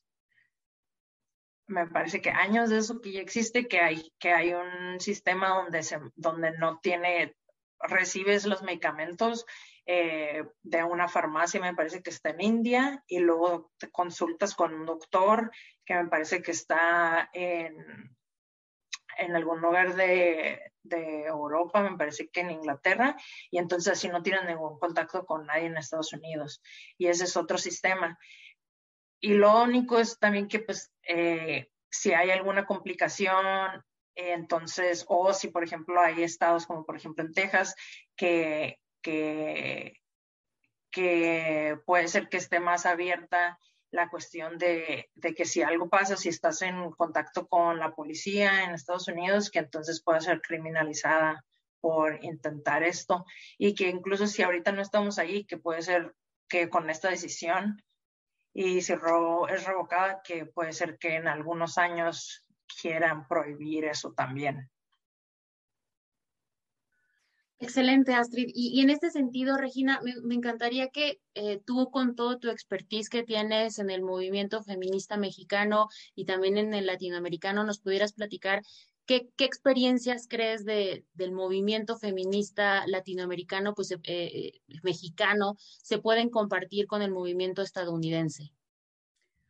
[1.67, 5.49] me parece que años de eso que ya existe, que hay, que hay un sistema
[5.49, 7.37] donde, se, donde no tiene,
[7.81, 9.45] recibes los medicamentos
[9.85, 14.75] eh, de una farmacia, me parece que está en India, y luego te consultas con
[14.75, 15.51] un doctor
[15.85, 17.77] que me parece que está en,
[19.19, 23.17] en algún lugar de, de, Europa, me parece que en Inglaterra,
[23.51, 26.63] y entonces así no tienen ningún contacto con nadie en Estados Unidos.
[26.99, 28.19] Y ese es otro sistema.
[29.21, 33.83] Y lo único es también que, pues, eh, si hay alguna complicación,
[34.15, 37.75] entonces, o si, por ejemplo, hay estados como, por ejemplo, en Texas,
[38.17, 39.99] que, que,
[41.85, 43.59] puede ser que esté más abierta
[43.91, 48.71] la cuestión de, que si algo pasa, si estás en contacto con la policía en
[48.71, 51.45] Estados Unidos, que entonces pueda ser criminalizada
[51.81, 53.25] por intentar esto.
[53.59, 56.15] Y que incluso si ahorita no estamos ahí, que puede ser
[56.49, 57.83] que con esta decisión
[58.59, 62.43] y si es revocada, que puede ser que en algunos años
[62.81, 64.71] quieran prohibir eso también.
[67.59, 68.51] Excelente, Astrid.
[68.55, 73.25] Y, en este sentido, Regina, me, encantaría que eh, tú, con todo tu expertise que
[73.25, 78.63] tienes en el movimiento feminista mexicano y también en el latinoamericano, nos pudieras platicar
[79.07, 86.87] qué, experiencias crees de, del movimiento feminista latinoamericano, pues eh, eh, mexicano, se pueden compartir
[86.87, 88.53] con el movimiento estadounidense,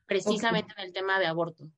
[0.07, 1.69] precisamente en el tema de aborto.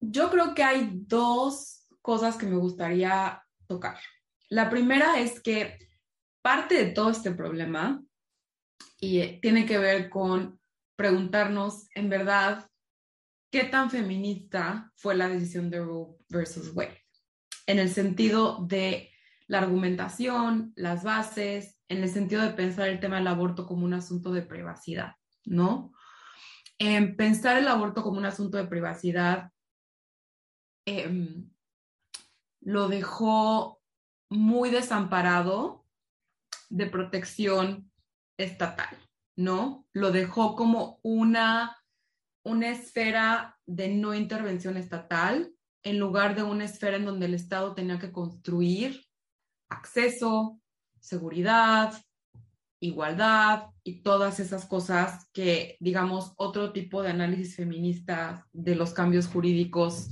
[0.00, 3.98] Yo creo que hay dos cosas que me gustaría tocar.
[4.48, 5.78] La primera es que
[6.42, 8.02] parte de todo este problema
[9.00, 10.60] y eh, tiene que ver con
[10.96, 12.68] preguntarnos en verdad
[13.50, 17.01] qué tan feminista fue la decisión de Roe versus Wade,
[17.72, 19.10] en el sentido de
[19.46, 23.94] la argumentación, las bases, en el sentido de pensar el tema del aborto como un
[23.94, 25.16] asunto de privacidad,
[25.46, 25.94] ¿no?
[26.78, 29.50] En pensar el aborto como un asunto de privacidad
[30.86, 31.50] em,
[32.60, 33.80] lo dejó
[34.28, 35.86] muy desamparado
[36.68, 37.90] de protección
[38.36, 38.98] estatal,
[39.34, 39.86] ¿no?
[39.94, 41.78] Lo dejó como una,
[42.44, 47.74] una esfera de no intervención estatal en lugar de una esfera en donde el Estado
[47.74, 49.04] tenía que construir
[49.68, 50.60] acceso,
[51.00, 51.94] seguridad,
[52.80, 59.28] igualdad y todas esas cosas que, digamos, otro tipo de análisis feminista de los cambios
[59.28, 60.10] jurídicos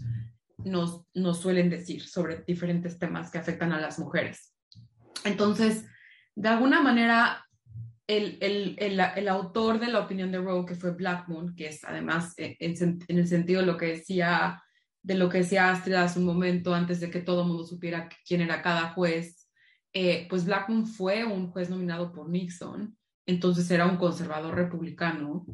[0.64, 4.54] nos, nos suelen decir sobre diferentes temas que afectan a las mujeres.
[5.24, 5.84] Entonces,
[6.34, 7.44] de alguna manera,
[8.06, 11.84] el, el, el, el, autor de la opinión de Roe, que fue Blackmon, que es
[11.84, 14.62] además eh, en, en, el sentido de lo que decía
[15.02, 18.08] de lo que decía Astrid hace un momento antes de que todo el mundo supiera
[18.26, 19.48] quién era cada juez,
[19.92, 22.96] eh, pues Blackmon fue un juez nominado por Nixon,
[23.26, 25.46] entonces era un conservador republicano,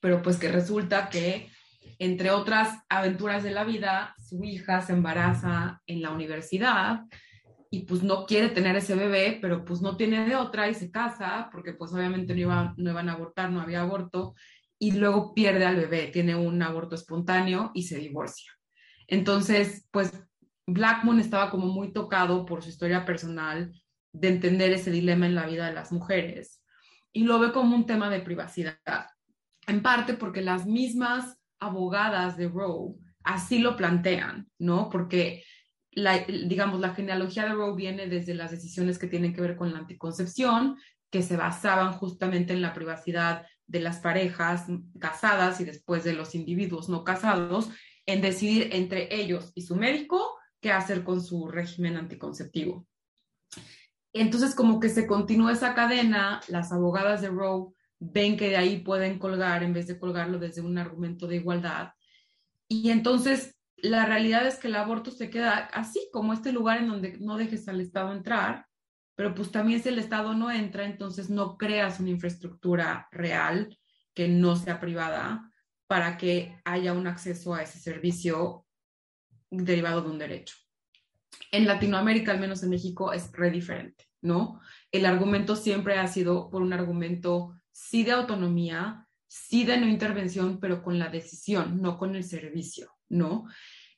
[0.00, 1.50] pero pues que resulta que
[1.98, 7.00] entre otras aventuras de la vida, su hija se embaraza en la universidad
[7.70, 10.90] y pues no quiere tener ese bebé, pero pues no tiene de otra y se
[10.90, 14.34] casa porque pues obviamente no, iba, no iban a abortar, no había aborto
[14.78, 18.57] y luego pierde al bebé, tiene un aborto espontáneo y se divorcia.
[19.08, 20.12] Entonces, pues
[20.66, 23.72] Blackmon estaba como muy tocado por su historia personal
[24.12, 26.62] de entender ese dilema en la vida de las mujeres
[27.12, 28.76] y lo ve como un tema de privacidad,
[29.66, 32.94] en parte porque las mismas abogadas de Roe
[33.24, 34.88] así lo plantean, ¿no?
[34.90, 35.42] Porque,
[35.92, 39.80] digamos, la genealogía de Roe viene desde las decisiones que tienen que ver con la
[39.80, 40.76] anticoncepción,
[41.10, 44.66] que se basaban justamente en la privacidad de las parejas
[44.98, 47.70] casadas y después de los individuos no casados,
[48.08, 52.86] en decidir entre ellos y su médico qué hacer con su régimen anticonceptivo.
[54.14, 58.78] Entonces, como que se continúa esa cadena, las abogadas de Roe ven que de ahí
[58.80, 61.90] pueden colgar en vez de colgarlo desde un argumento de igualdad.
[62.66, 66.88] Y entonces la realidad es que el aborto se queda así, como este lugar en
[66.88, 68.66] donde no dejes al Estado entrar,
[69.16, 73.76] pero pues también si el Estado no entra, entonces no creas una infraestructura real
[74.14, 75.47] que no sea privada
[75.88, 78.66] para que haya un acceso a ese servicio
[79.50, 80.54] derivado de un derecho.
[81.50, 84.60] En Latinoamérica, al menos en México, es re diferente, ¿no?
[84.92, 90.60] El argumento siempre ha sido por un argumento sí de autonomía, sí de no intervención,
[90.60, 93.46] pero con la decisión, no con el servicio, ¿no?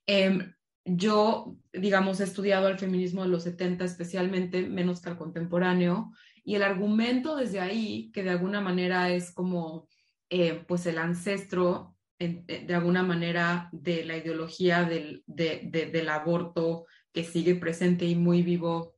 [0.07, 6.13] Em, yo, digamos, he estudiado el feminismo de los 70 especialmente, menos que al contemporáneo,
[6.45, 9.89] y el argumento desde ahí, que de alguna manera es como,
[10.31, 17.25] eh, pues, el ancestro, eh, de alguna manera, de la ideología del, del aborto que
[17.25, 18.95] sigue presente y muy vivo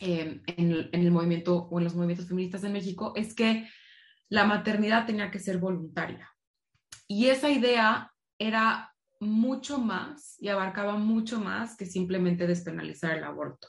[0.00, 3.68] em, en, en, el movimiento o en los movimientos feministas en México, es que
[4.28, 6.28] la maternidad tenía que ser voluntaria.
[7.06, 13.68] Y esa idea era mucho más y abarcaba mucho más que simplemente despenalizar el aborto.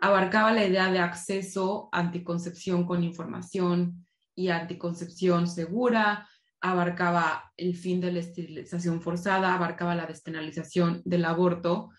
[0.00, 6.28] Abarcaba la idea de acceso a anticoncepción con información y anticoncepción segura,
[6.60, 11.90] abarcaba el fin de la esterilización forzada, abarcaba la despenalización del aborto,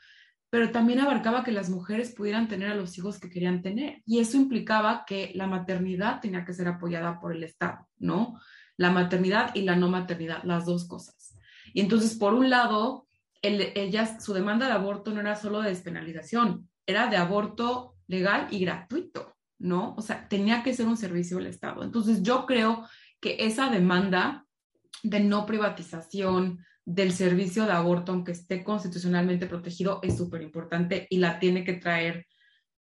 [0.49, 4.01] pero también abarcaba que las mujeres pudieran tener a los hijos que querían tener.
[4.05, 8.39] Y eso implicaba que la maternidad tenía que ser apoyada por el Estado, ¿no?
[8.76, 11.36] La maternidad y la no maternidad, las dos cosas.
[11.74, 13.07] Y entonces, por un lado,
[13.41, 18.60] ella, su demanda de aborto no era solo de despenalización, era de aborto legal y
[18.60, 19.93] gratuito, ¿no?
[19.95, 21.84] O sea, tenía que ser un servicio del Estado.
[21.84, 22.88] Entonces, yo creo
[23.22, 24.47] que esa demanda
[25.04, 31.18] de no privatización del servicio de aborto, aunque esté constitucionalmente protegido, es súper importante y
[31.18, 32.26] la tiene que traer.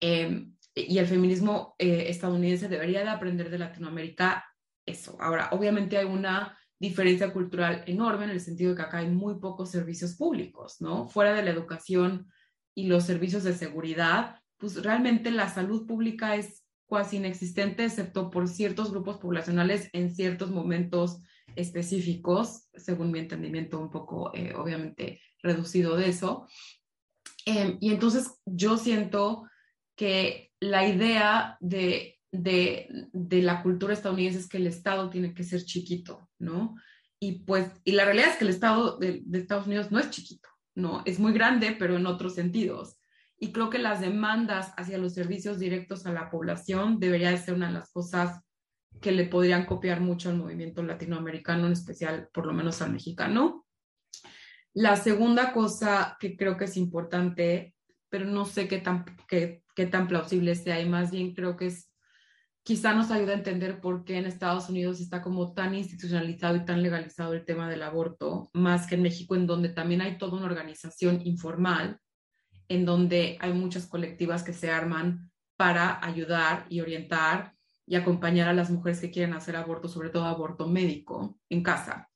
[0.02, 4.44] Eh, y el feminismo eh, estadounidense debería de aprender de Latinoamérica
[4.86, 5.16] eso.
[5.22, 9.40] Ahora, obviamente hay una diferencia cultural enorme en el sentido de que acá hay muy
[9.40, 11.08] pocos servicios públicos, ¿no?
[11.08, 12.28] Fuera de la educación
[12.76, 18.50] y los servicios de seguridad, pues realmente la salud pública es casi inexistente, excepto por
[18.50, 21.22] ciertos grupos poblacionales en ciertos momentos
[21.56, 26.48] específicos, según mi entendimiento un poco, eh, obviamente, reducido de eso.
[27.46, 29.50] Em, y entonces yo siento
[29.96, 35.64] que la idea de de, la cultura estadounidense es que el Estado tiene que ser
[35.64, 36.76] chiquito, ¿no?
[37.20, 40.10] Y pues, y la realidad es que el Estado de, de, Estados Unidos no es
[40.10, 41.04] chiquito, ¿no?
[41.06, 42.98] Es muy grande, pero en otros sentidos.
[43.38, 47.54] Y creo que las demandas hacia los servicios directos a la población debería de ser
[47.54, 48.42] una de las cosas
[49.02, 53.66] que le podrían copiar mucho al movimiento latinoamericano, en especial, por lo menos al mexicano.
[54.74, 57.76] La segunda cosa que creo que es importante,
[58.10, 61.68] pero no sé qué tan, qué, qué tan plausible sea, y más bien creo que
[61.68, 61.94] es
[62.64, 66.66] quizá nos ayuda a entender por qué en Estados Unidos está como tan institucionalizado y
[66.66, 70.38] tan legalizado el tema del aborto, más que en México, en donde también hay toda
[70.38, 72.00] una organización informal,
[72.70, 77.54] en donde hay muchas colectivas que se arman para ayudar y orientar
[77.86, 82.10] y acompañar a las mujeres que quieren hacer aborto, sobre todo aborto médico, en casa.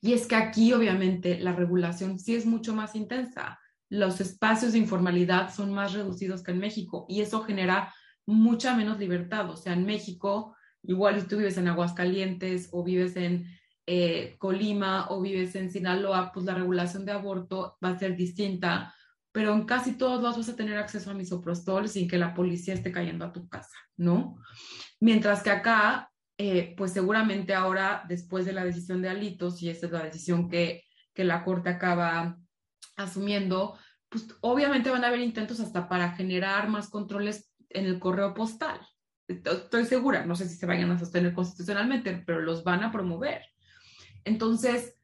[0.00, 3.58] Y es que aquí, obviamente, la regulación sí es mucho más intensa.
[3.88, 7.94] Los espacios de informalidad son más reducidos que en México y eso genera
[8.26, 9.48] mucha menos libertad.
[9.50, 13.46] O sea, en México, igual si tú vives en Aguascalientes o vives en
[13.86, 18.94] eh, Colima o vives en Sinaloa, pues la regulación de aborto va a ser distinta,
[19.34, 22.72] pero en casi todos lados vas a tener acceso a misoprostol sin que la policía
[22.72, 24.36] esté cayendo a tu casa, ¿no?
[25.00, 29.86] Mientras que acá, eh, pues seguramente ahora, después de la decisión de Alitos, y esa
[29.86, 32.38] es la decisión que, que la Corte acaba
[32.94, 33.76] asumiendo,
[34.08, 38.78] pues obviamente van a haber intentos hasta para generar más controles en el correo postal.
[39.26, 43.42] Estoy segura, no sé si se vayan a sostener constitucionalmente, pero los van a promover.
[44.22, 44.94] Entonces,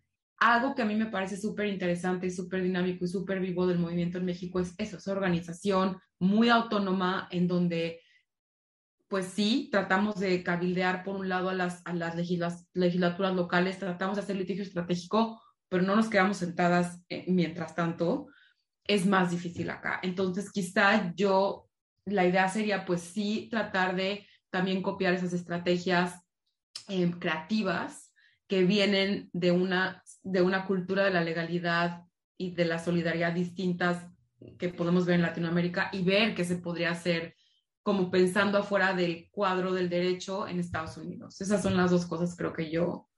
[0.41, 3.79] algo que a mí me parece súper interesante y súper dinámico y súper vivo del
[3.79, 8.01] movimiento en México es eso, esa organización muy autónoma en donde,
[9.09, 11.83] pues sí, tratamos de cabildear por un lado a las,
[12.75, 18.29] legislaturas locales, tratamos de hacer litigio estratégico, pero no nos quedamos sentadas eh, mientras tanto.
[18.85, 20.01] Es más difícil acá.
[20.03, 21.69] Entonces, quizá yo
[22.07, 26.21] la idea sería pues sí tratar de también copiar esas estrategias
[26.89, 28.13] eh, creativas
[28.49, 32.05] que vienen de una, de una cultura de la legalidad
[32.37, 34.07] y de la solidaridad distintas
[34.59, 37.35] que podemos ver en Latinoamérica y ver qué se podría hacer
[37.83, 41.41] como pensando afuera del cuadro del derecho en Estados Unidos.
[41.41, 43.09] Esas son las dos cosas creo que yo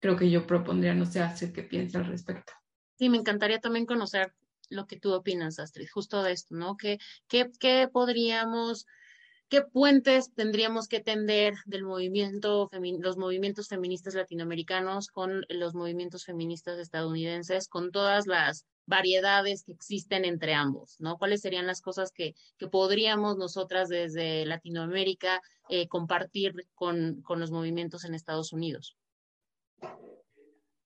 [0.00, 2.52] creo que yo propondría, no sé, hacer qué piensa al respecto.
[2.98, 4.34] Sí, me encantaría también conocer
[4.68, 6.76] lo que tú opinas, Astrid, justo de esto, ¿no?
[6.76, 8.86] ¿Qué, qué, podríamos,
[9.48, 12.70] qué puentes tendríamos que tender del movimiento,
[13.00, 20.24] los movimientos feministas latinoamericanos con los movimientos feministas estadounidenses, con todas las variedades que existen
[20.24, 21.18] entre ambos, ¿no?
[21.18, 27.50] ¿Cuáles serían las cosas que, que podríamos nosotras desde Latinoamérica eh, compartir con, con los
[27.50, 28.96] movimientos en Estados Unidos?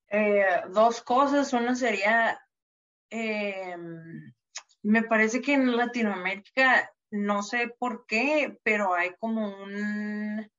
[0.09, 1.53] Eh, dos cosas.
[1.53, 2.41] Una sería
[3.11, 3.77] eh,
[4.83, 10.51] me parece que en Latinoamérica, no sé por qué, pero hay como un,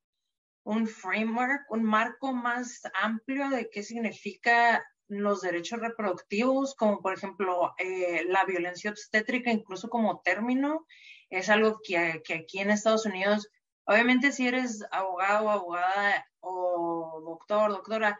[0.63, 7.73] un framework, un marco más amplio de qué significa los derechos reproductivos, como por ejemplo
[7.77, 10.85] eh, la violencia obstétrica, incluso como término,
[11.29, 13.49] es algo que, que, aquí en Estados Unidos,
[13.85, 18.19] obviamente si eres abogado, abogada o doctor, doctora,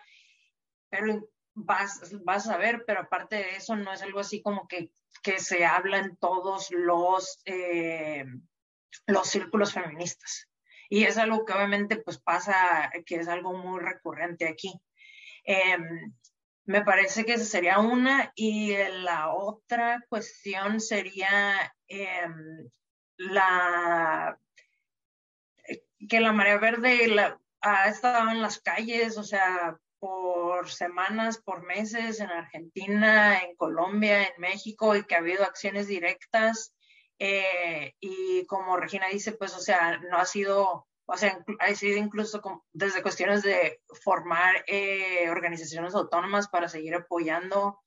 [0.90, 4.92] pero vas, vas a ver, pero aparte de eso no es algo así como que,
[5.22, 8.26] que se habla en todos los, eh,
[9.08, 10.48] los círculos feministas.
[10.90, 14.74] Y es algo que obviamente pues pasa, que es algo muy recurrente aquí.
[15.44, 16.14] Em,
[16.66, 22.70] me parece que esa sería una y la otra cuestión sería em,
[23.18, 24.38] la
[26.10, 27.14] que la marea verde
[27.62, 34.24] ha estado en las calles, o sea, por semanas, por meses en Argentina, en Colombia,
[34.24, 36.74] en México y que ha habido acciones directas.
[37.20, 42.00] Eh, y como Regina dice, pues, o sea, no ha sido, o sea, ha sido
[42.00, 42.42] incluso
[42.74, 47.80] desde cuestiones de formar eh, organizaciones autónomas para seguir apoyando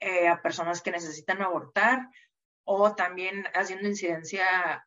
[0.00, 2.10] eh, a personas que necesitan abortar
[2.64, 4.86] o también haciendo incidencia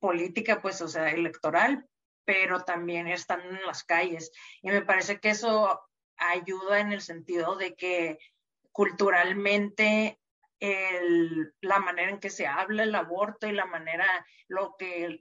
[0.00, 1.88] política, pues, o sea, electoral,
[2.24, 4.30] pero también están en las calles.
[4.62, 5.80] Y me parece que eso
[6.16, 8.18] ayuda en el sentido de que
[8.72, 10.18] culturalmente
[11.60, 14.06] la manera en que se habla el aborto y la manera,
[14.48, 15.18] lo que,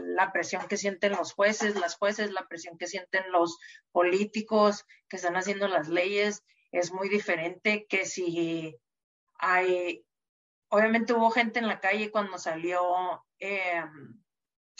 [0.00, 3.58] la presión que sienten los jueces, las jueces, la presión que sienten los
[3.92, 8.76] políticos que están haciendo las leyes es muy diferente que si
[9.38, 10.04] hay,
[10.68, 14.23] obviamente hubo gente en la calle cuando salió em,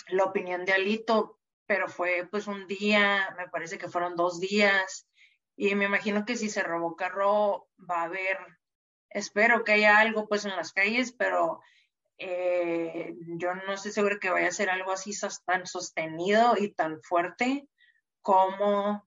[0.09, 5.09] la opinión de Alito, pero fue pues un día, me parece que fueron dos días,
[5.57, 8.39] y me imagino que si se robó carro va a haber,
[9.11, 11.61] espero que haya algo pues en las calles, pero
[12.19, 15.13] eh, yo no estoy segura que vaya a ser algo así
[15.47, 17.69] tan sostenido y tan fuerte
[18.21, 19.07] como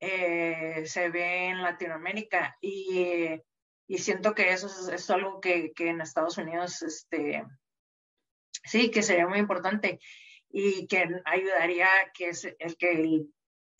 [0.00, 2.56] eh, se ve en Latinoamérica.
[2.60, 3.42] Y,
[3.86, 7.44] y siento que eso es, algo que, que, en Estados Unidos, este,
[8.64, 9.98] sí, que sería muy importante
[10.50, 13.26] y que ayudaría que, el, que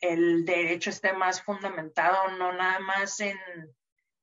[0.00, 3.38] el, derecho esté más fundamentado, no nada más en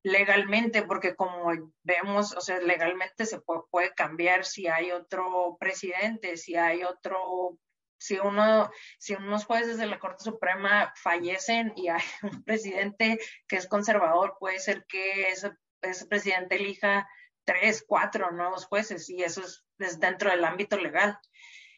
[0.04, 1.52] legalmente, porque como
[1.84, 7.58] vemos, o sea, legalmente se puede, cambiar si hay otro presidente, si hay otro
[7.98, 8.70] si uno,
[9.00, 13.18] si unos jueces de la Corte Suprema fallecen y hay un presidente
[13.48, 17.08] que es conservador, puede ser que ese, ese presidente elija
[17.46, 21.18] tres, cuatro nuevos jueces y eso es dentro del ámbito legal.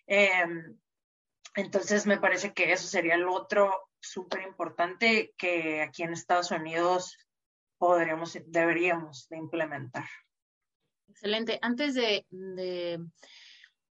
[0.08, 0.78] Em,
[1.56, 7.18] entonces, me parece que eso sería el otro súper importante que aquí en Estados Unidos
[7.78, 10.06] podríamos, deberíamos de implementar.
[11.08, 11.60] Excelente.
[11.62, 12.26] Antes de,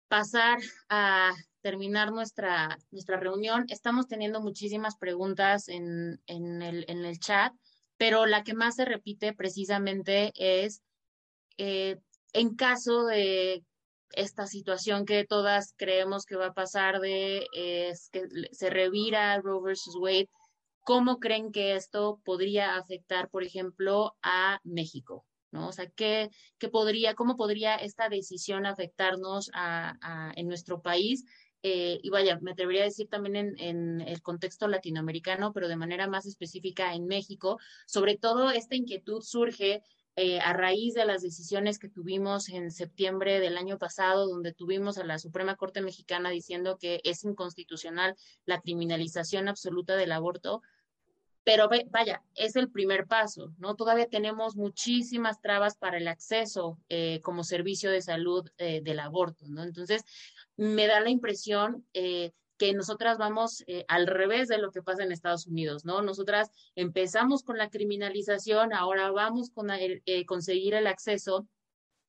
[0.08, 7.52] pasar a terminar nuestra, nuestra reunión, estamos teniendo muchísimas preguntas en, el, en el chat,
[7.98, 10.82] pero la que más se repite precisamente es
[11.58, 11.98] eh,
[12.32, 13.64] en caso de
[14.12, 19.62] esta situación que todas creemos que va a pasar de es que se revira Roe
[19.62, 20.28] versus Wade,
[20.84, 25.24] ¿cómo creen que esto podría afectar, por ejemplo, a México?
[25.50, 25.68] ¿no?
[25.68, 31.24] O sea, ¿qué, qué podría, cómo podría esta decisión afectarnos a, en nuestro país?
[31.62, 35.76] Eh, y vaya, me atrevería a decir también en, en, el contexto latinoamericano, pero de
[35.76, 37.58] manera más específica en México.
[37.86, 39.82] Sobre todo, esta inquietud surge
[40.20, 44.98] eh, a raíz de las decisiones que tuvimos en septiembre del año pasado, donde tuvimos
[44.98, 50.60] a la Suprema Corte Mexicana diciendo que es inconstitucional la criminalización absoluta del aborto,
[51.44, 53.76] pero vaya, es el primer paso, ¿no?
[53.76, 59.46] Todavía tenemos muchísimas trabas para el acceso eh, como servicio de salud eh, del aborto,
[59.46, 59.62] ¿no?
[59.62, 60.02] Entonces,
[60.56, 61.86] me da la impresión
[62.58, 66.02] que nosotras vamos eh, al revés de lo que pasa en Estados Unidos, ¿no?
[66.02, 71.46] Nosotras empezamos con la criminalización, ahora vamos con el, eh, conseguir el acceso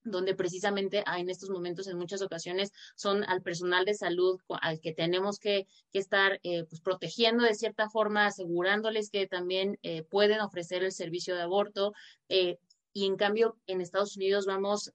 [0.04, 4.94] donde precisamente en estos momentos en muchas ocasiones son al personal de salud al que
[4.94, 9.78] tenemos que, estar eh, pues, protegiendo de cierta forma, asegurándoles que también
[10.10, 11.94] pueden ofrecer el servicio de aborto.
[12.30, 14.94] y en cambio, en Estados Unidos vamos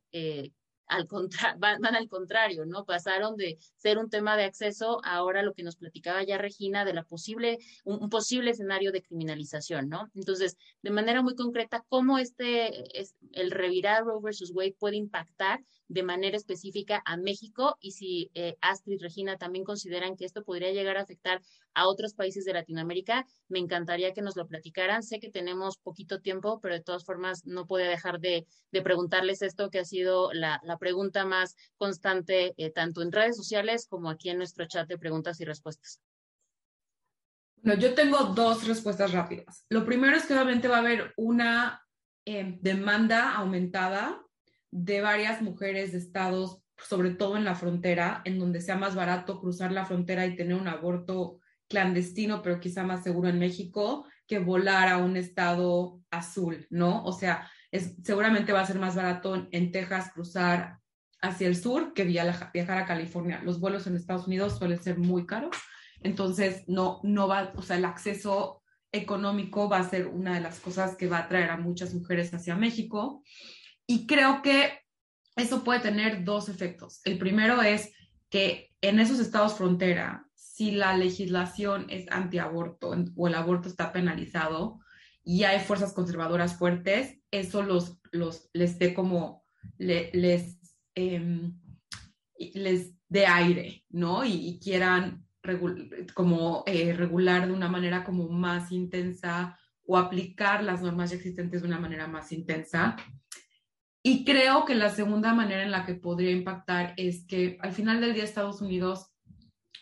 [0.87, 1.07] al
[1.59, 2.85] van, van, al contrario, ¿no?
[2.85, 6.85] Pasaron de ser un tema de acceso a ahora lo que nos platicaba ya Regina
[6.85, 10.11] de la posible, un, posible escenario de criminalización, ¿no?
[10.15, 15.65] Entonces, de manera muy concreta, ¿cómo este, es, el revirar Roe versus Wade puede impactar
[15.89, 20.43] de manera específica a México y si eh, Astrid y Regina también consideran que esto
[20.43, 21.43] podría llegar a afectar
[21.75, 25.03] a otros países de Latinoamérica, me encantaría que nos lo platicaran.
[25.03, 28.47] Sé que tenemos poquito tiempo, pero de todas formas no puedo dejar de,
[28.83, 34.11] preguntarles esto que ha sido la pregunta más constante, eh, tanto en redes sociales como
[34.11, 36.01] aquí en nuestro chat de preguntas y respuestas.
[37.63, 39.65] No, yo tengo dos respuestas rápidas.
[39.71, 41.83] Lo primero es que obviamente va a haber una
[42.27, 44.23] eh, demanda aumentada
[44.71, 49.41] de varias mujeres de estados, sobre todo en la frontera, en donde sea más barato
[49.41, 54.39] cruzar la frontera y tener un aborto clandestino, pero quizá más seguro en México, que
[54.39, 57.05] volar a un estado azul, ¿no?
[57.05, 57.51] O sea,
[58.03, 60.79] seguramente va a ser más barato en Texas cruzar
[61.21, 63.41] hacia el sur que viajar a California.
[63.43, 65.57] Los vuelos en Estados Unidos suelen ser muy caros,
[66.01, 68.63] entonces no, no va, o sea, el acceso
[68.93, 72.33] económico va a ser una de las cosas que va a atraer a muchas mujeres
[72.33, 73.23] hacia México.
[73.87, 74.81] Y creo que
[75.37, 77.01] eso puede tener dos efectos.
[77.05, 77.93] El primero es
[78.31, 84.81] que en esos estados frontera, si la legislación es antiaborto o el aborto está penalizado
[85.25, 89.45] y hay fuerzas conservadoras fuertes, eso los, los les dé como,
[89.79, 90.59] les,
[90.95, 91.59] em,
[92.39, 94.25] les dé aire, ¿no?
[94.25, 95.27] Y, quieran
[96.15, 101.63] como eh, regular de una manera como más intensa o aplicar las normas ya existentes
[101.63, 102.97] de una manera más intensa.
[104.03, 108.01] Y creo que la segunda manera en la que podría impactar es que al final
[108.01, 109.15] del día Estados Unidos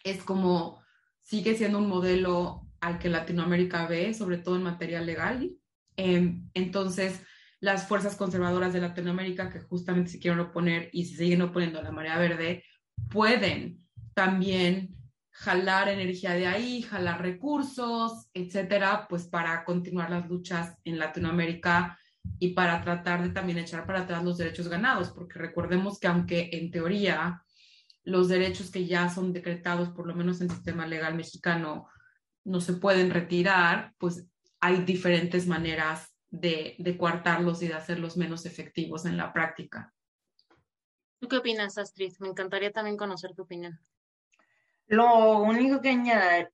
[0.04, 0.80] es como
[1.22, 5.50] sigue siendo un modelo al que Latinoamérica ve, sobre todo en materia legal.
[5.96, 7.22] Em, entonces,
[7.60, 11.82] las fuerzas conservadoras de Latinoamérica que justamente se quieren oponer y se siguen oponiendo a
[11.82, 12.64] la marea verde,
[13.08, 14.96] pueden también
[15.30, 21.98] jalar energía de ahí, jalar recursos, etcétera, pues para continuar las luchas en Latinoamérica
[22.40, 26.50] y para tratar de también echar para atrás los derechos ganados, porque recordemos que aunque
[26.52, 27.42] en teoría
[28.02, 31.86] los derechos que ya son decretados, por lo menos en el sistema legal mexicano,
[32.44, 34.26] no se pueden retirar, pues
[34.60, 39.92] hay diferentes maneras de, de coartarlos y de hacerlos menos efectivos en la práctica.
[41.20, 42.14] ¿Tú qué opinas, Astrid?
[42.18, 43.78] Me encantaría también conocer tu opinión.
[44.86, 45.90] Lo único que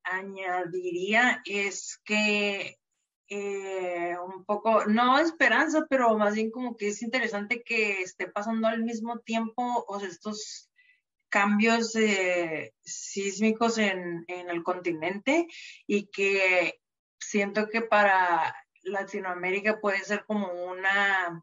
[0.04, 2.78] añadiría es que
[3.28, 8.68] eh, un poco, no esperanza, pero más bien como que es interesante que esté pasando
[8.68, 10.67] al mismo tiempo o estos
[11.28, 15.46] cambios eh, sísmicos en, en, el continente
[15.86, 16.80] y que
[17.18, 21.42] siento que para Latinoamérica puede ser como una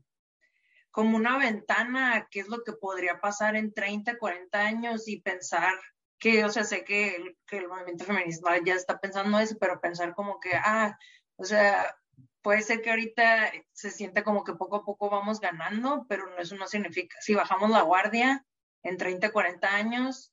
[0.91, 5.19] como una ventana a qué es lo que podría pasar en 30, 40 años y
[5.19, 5.73] pensar
[6.17, 10.13] que, o sea, sé que que el movimiento feminista ya está pensando eso, pero pensar
[10.15, 10.97] como que, ah,
[11.35, 11.95] o sea,
[12.41, 16.55] puede ser que ahorita se sienta como que poco a poco vamos ganando, pero eso
[16.55, 18.45] no significa, si bajamos la guardia,
[18.85, 20.31] en 30, 40 años,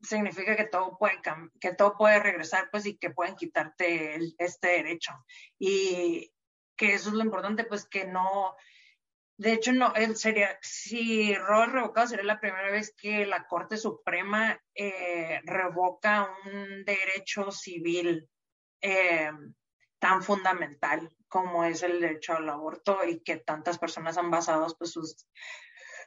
[0.00, 1.20] significa que todo puede,
[1.60, 5.12] que todo puede regresar, pues, y que pueden quitarte este derecho.
[5.58, 6.32] Y
[6.76, 8.54] que eso es lo importante, pues, que no,
[9.36, 14.60] de hecho, no, sería, si Roe revocado, sería la primera vez que la Corte Suprema
[14.74, 18.28] eh, revoca un derecho civil
[18.80, 19.32] eh,
[19.98, 24.92] tan fundamental como es el derecho al aborto y que tantas personas han basado pues,
[24.92, 25.26] sus,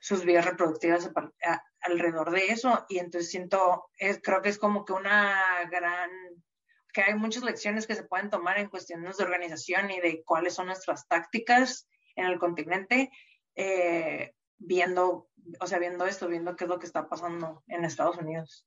[0.02, 1.10] sus vidas reproductivas
[1.82, 2.86] alrededor de eso.
[2.89, 3.89] Y entonces siento,
[4.24, 6.10] creo que es como que una gran,
[6.91, 10.56] que hay muchas lecciones que se pueden tomar en cuestiones de organización y de cuáles
[10.56, 13.12] son nuestras tácticas en el continente,
[13.56, 15.30] eh, viendo,
[15.60, 18.66] o sea, viendo esto, viendo qué es lo que está pasando en Estados Unidos.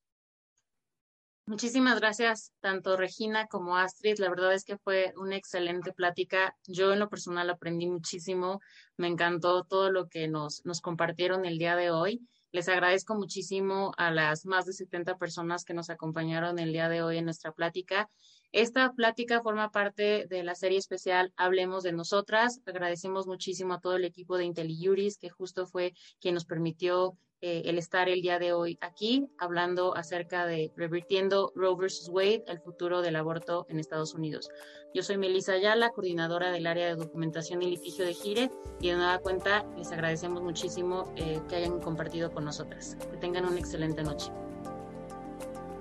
[1.47, 4.19] Muchísimas gracias, tanto Regina como Astrid.
[4.19, 6.57] La verdad es que fue una excelente plática.
[6.67, 8.61] Yo en lo personal aprendí muchísimo.
[8.97, 12.27] Me encantó todo lo que nos, compartieron el día de hoy.
[12.51, 17.03] Les agradezco muchísimo a las más de 70 personas que nos acompañaron el día de
[17.03, 18.09] hoy en nuestra plática.
[18.51, 22.63] Esta plática forma parte de la serie especial Hablemos de Nosotras.
[22.65, 27.61] Agradecemos muchísimo a todo el equipo de IntelliJuris, que justo fue quien nos permitió eh,
[27.67, 32.09] el estar el día de hoy aquí hablando acerca de revirtiendo Roe vs.
[32.09, 34.49] Wade, el futuro del aborto en Estados Unidos.
[34.95, 38.95] Yo soy Melissa Ayala, coordinadora del área de documentación y litigio de GIRE, y de
[38.95, 42.97] nueva cuenta les agradecemos muchísimo eh, que hayan compartido con nosotras.
[43.11, 44.33] Que tengan una excelente noche.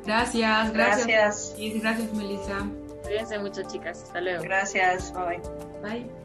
[0.04, 1.08] Gracias, gracias.
[1.08, 2.70] Gracias, gracias Melissa.
[3.04, 4.04] Cuídense mucho, chicas.
[4.04, 4.44] Hasta luego.
[4.44, 5.14] Gracias.
[5.14, 5.42] Bye.
[5.82, 6.23] Bye.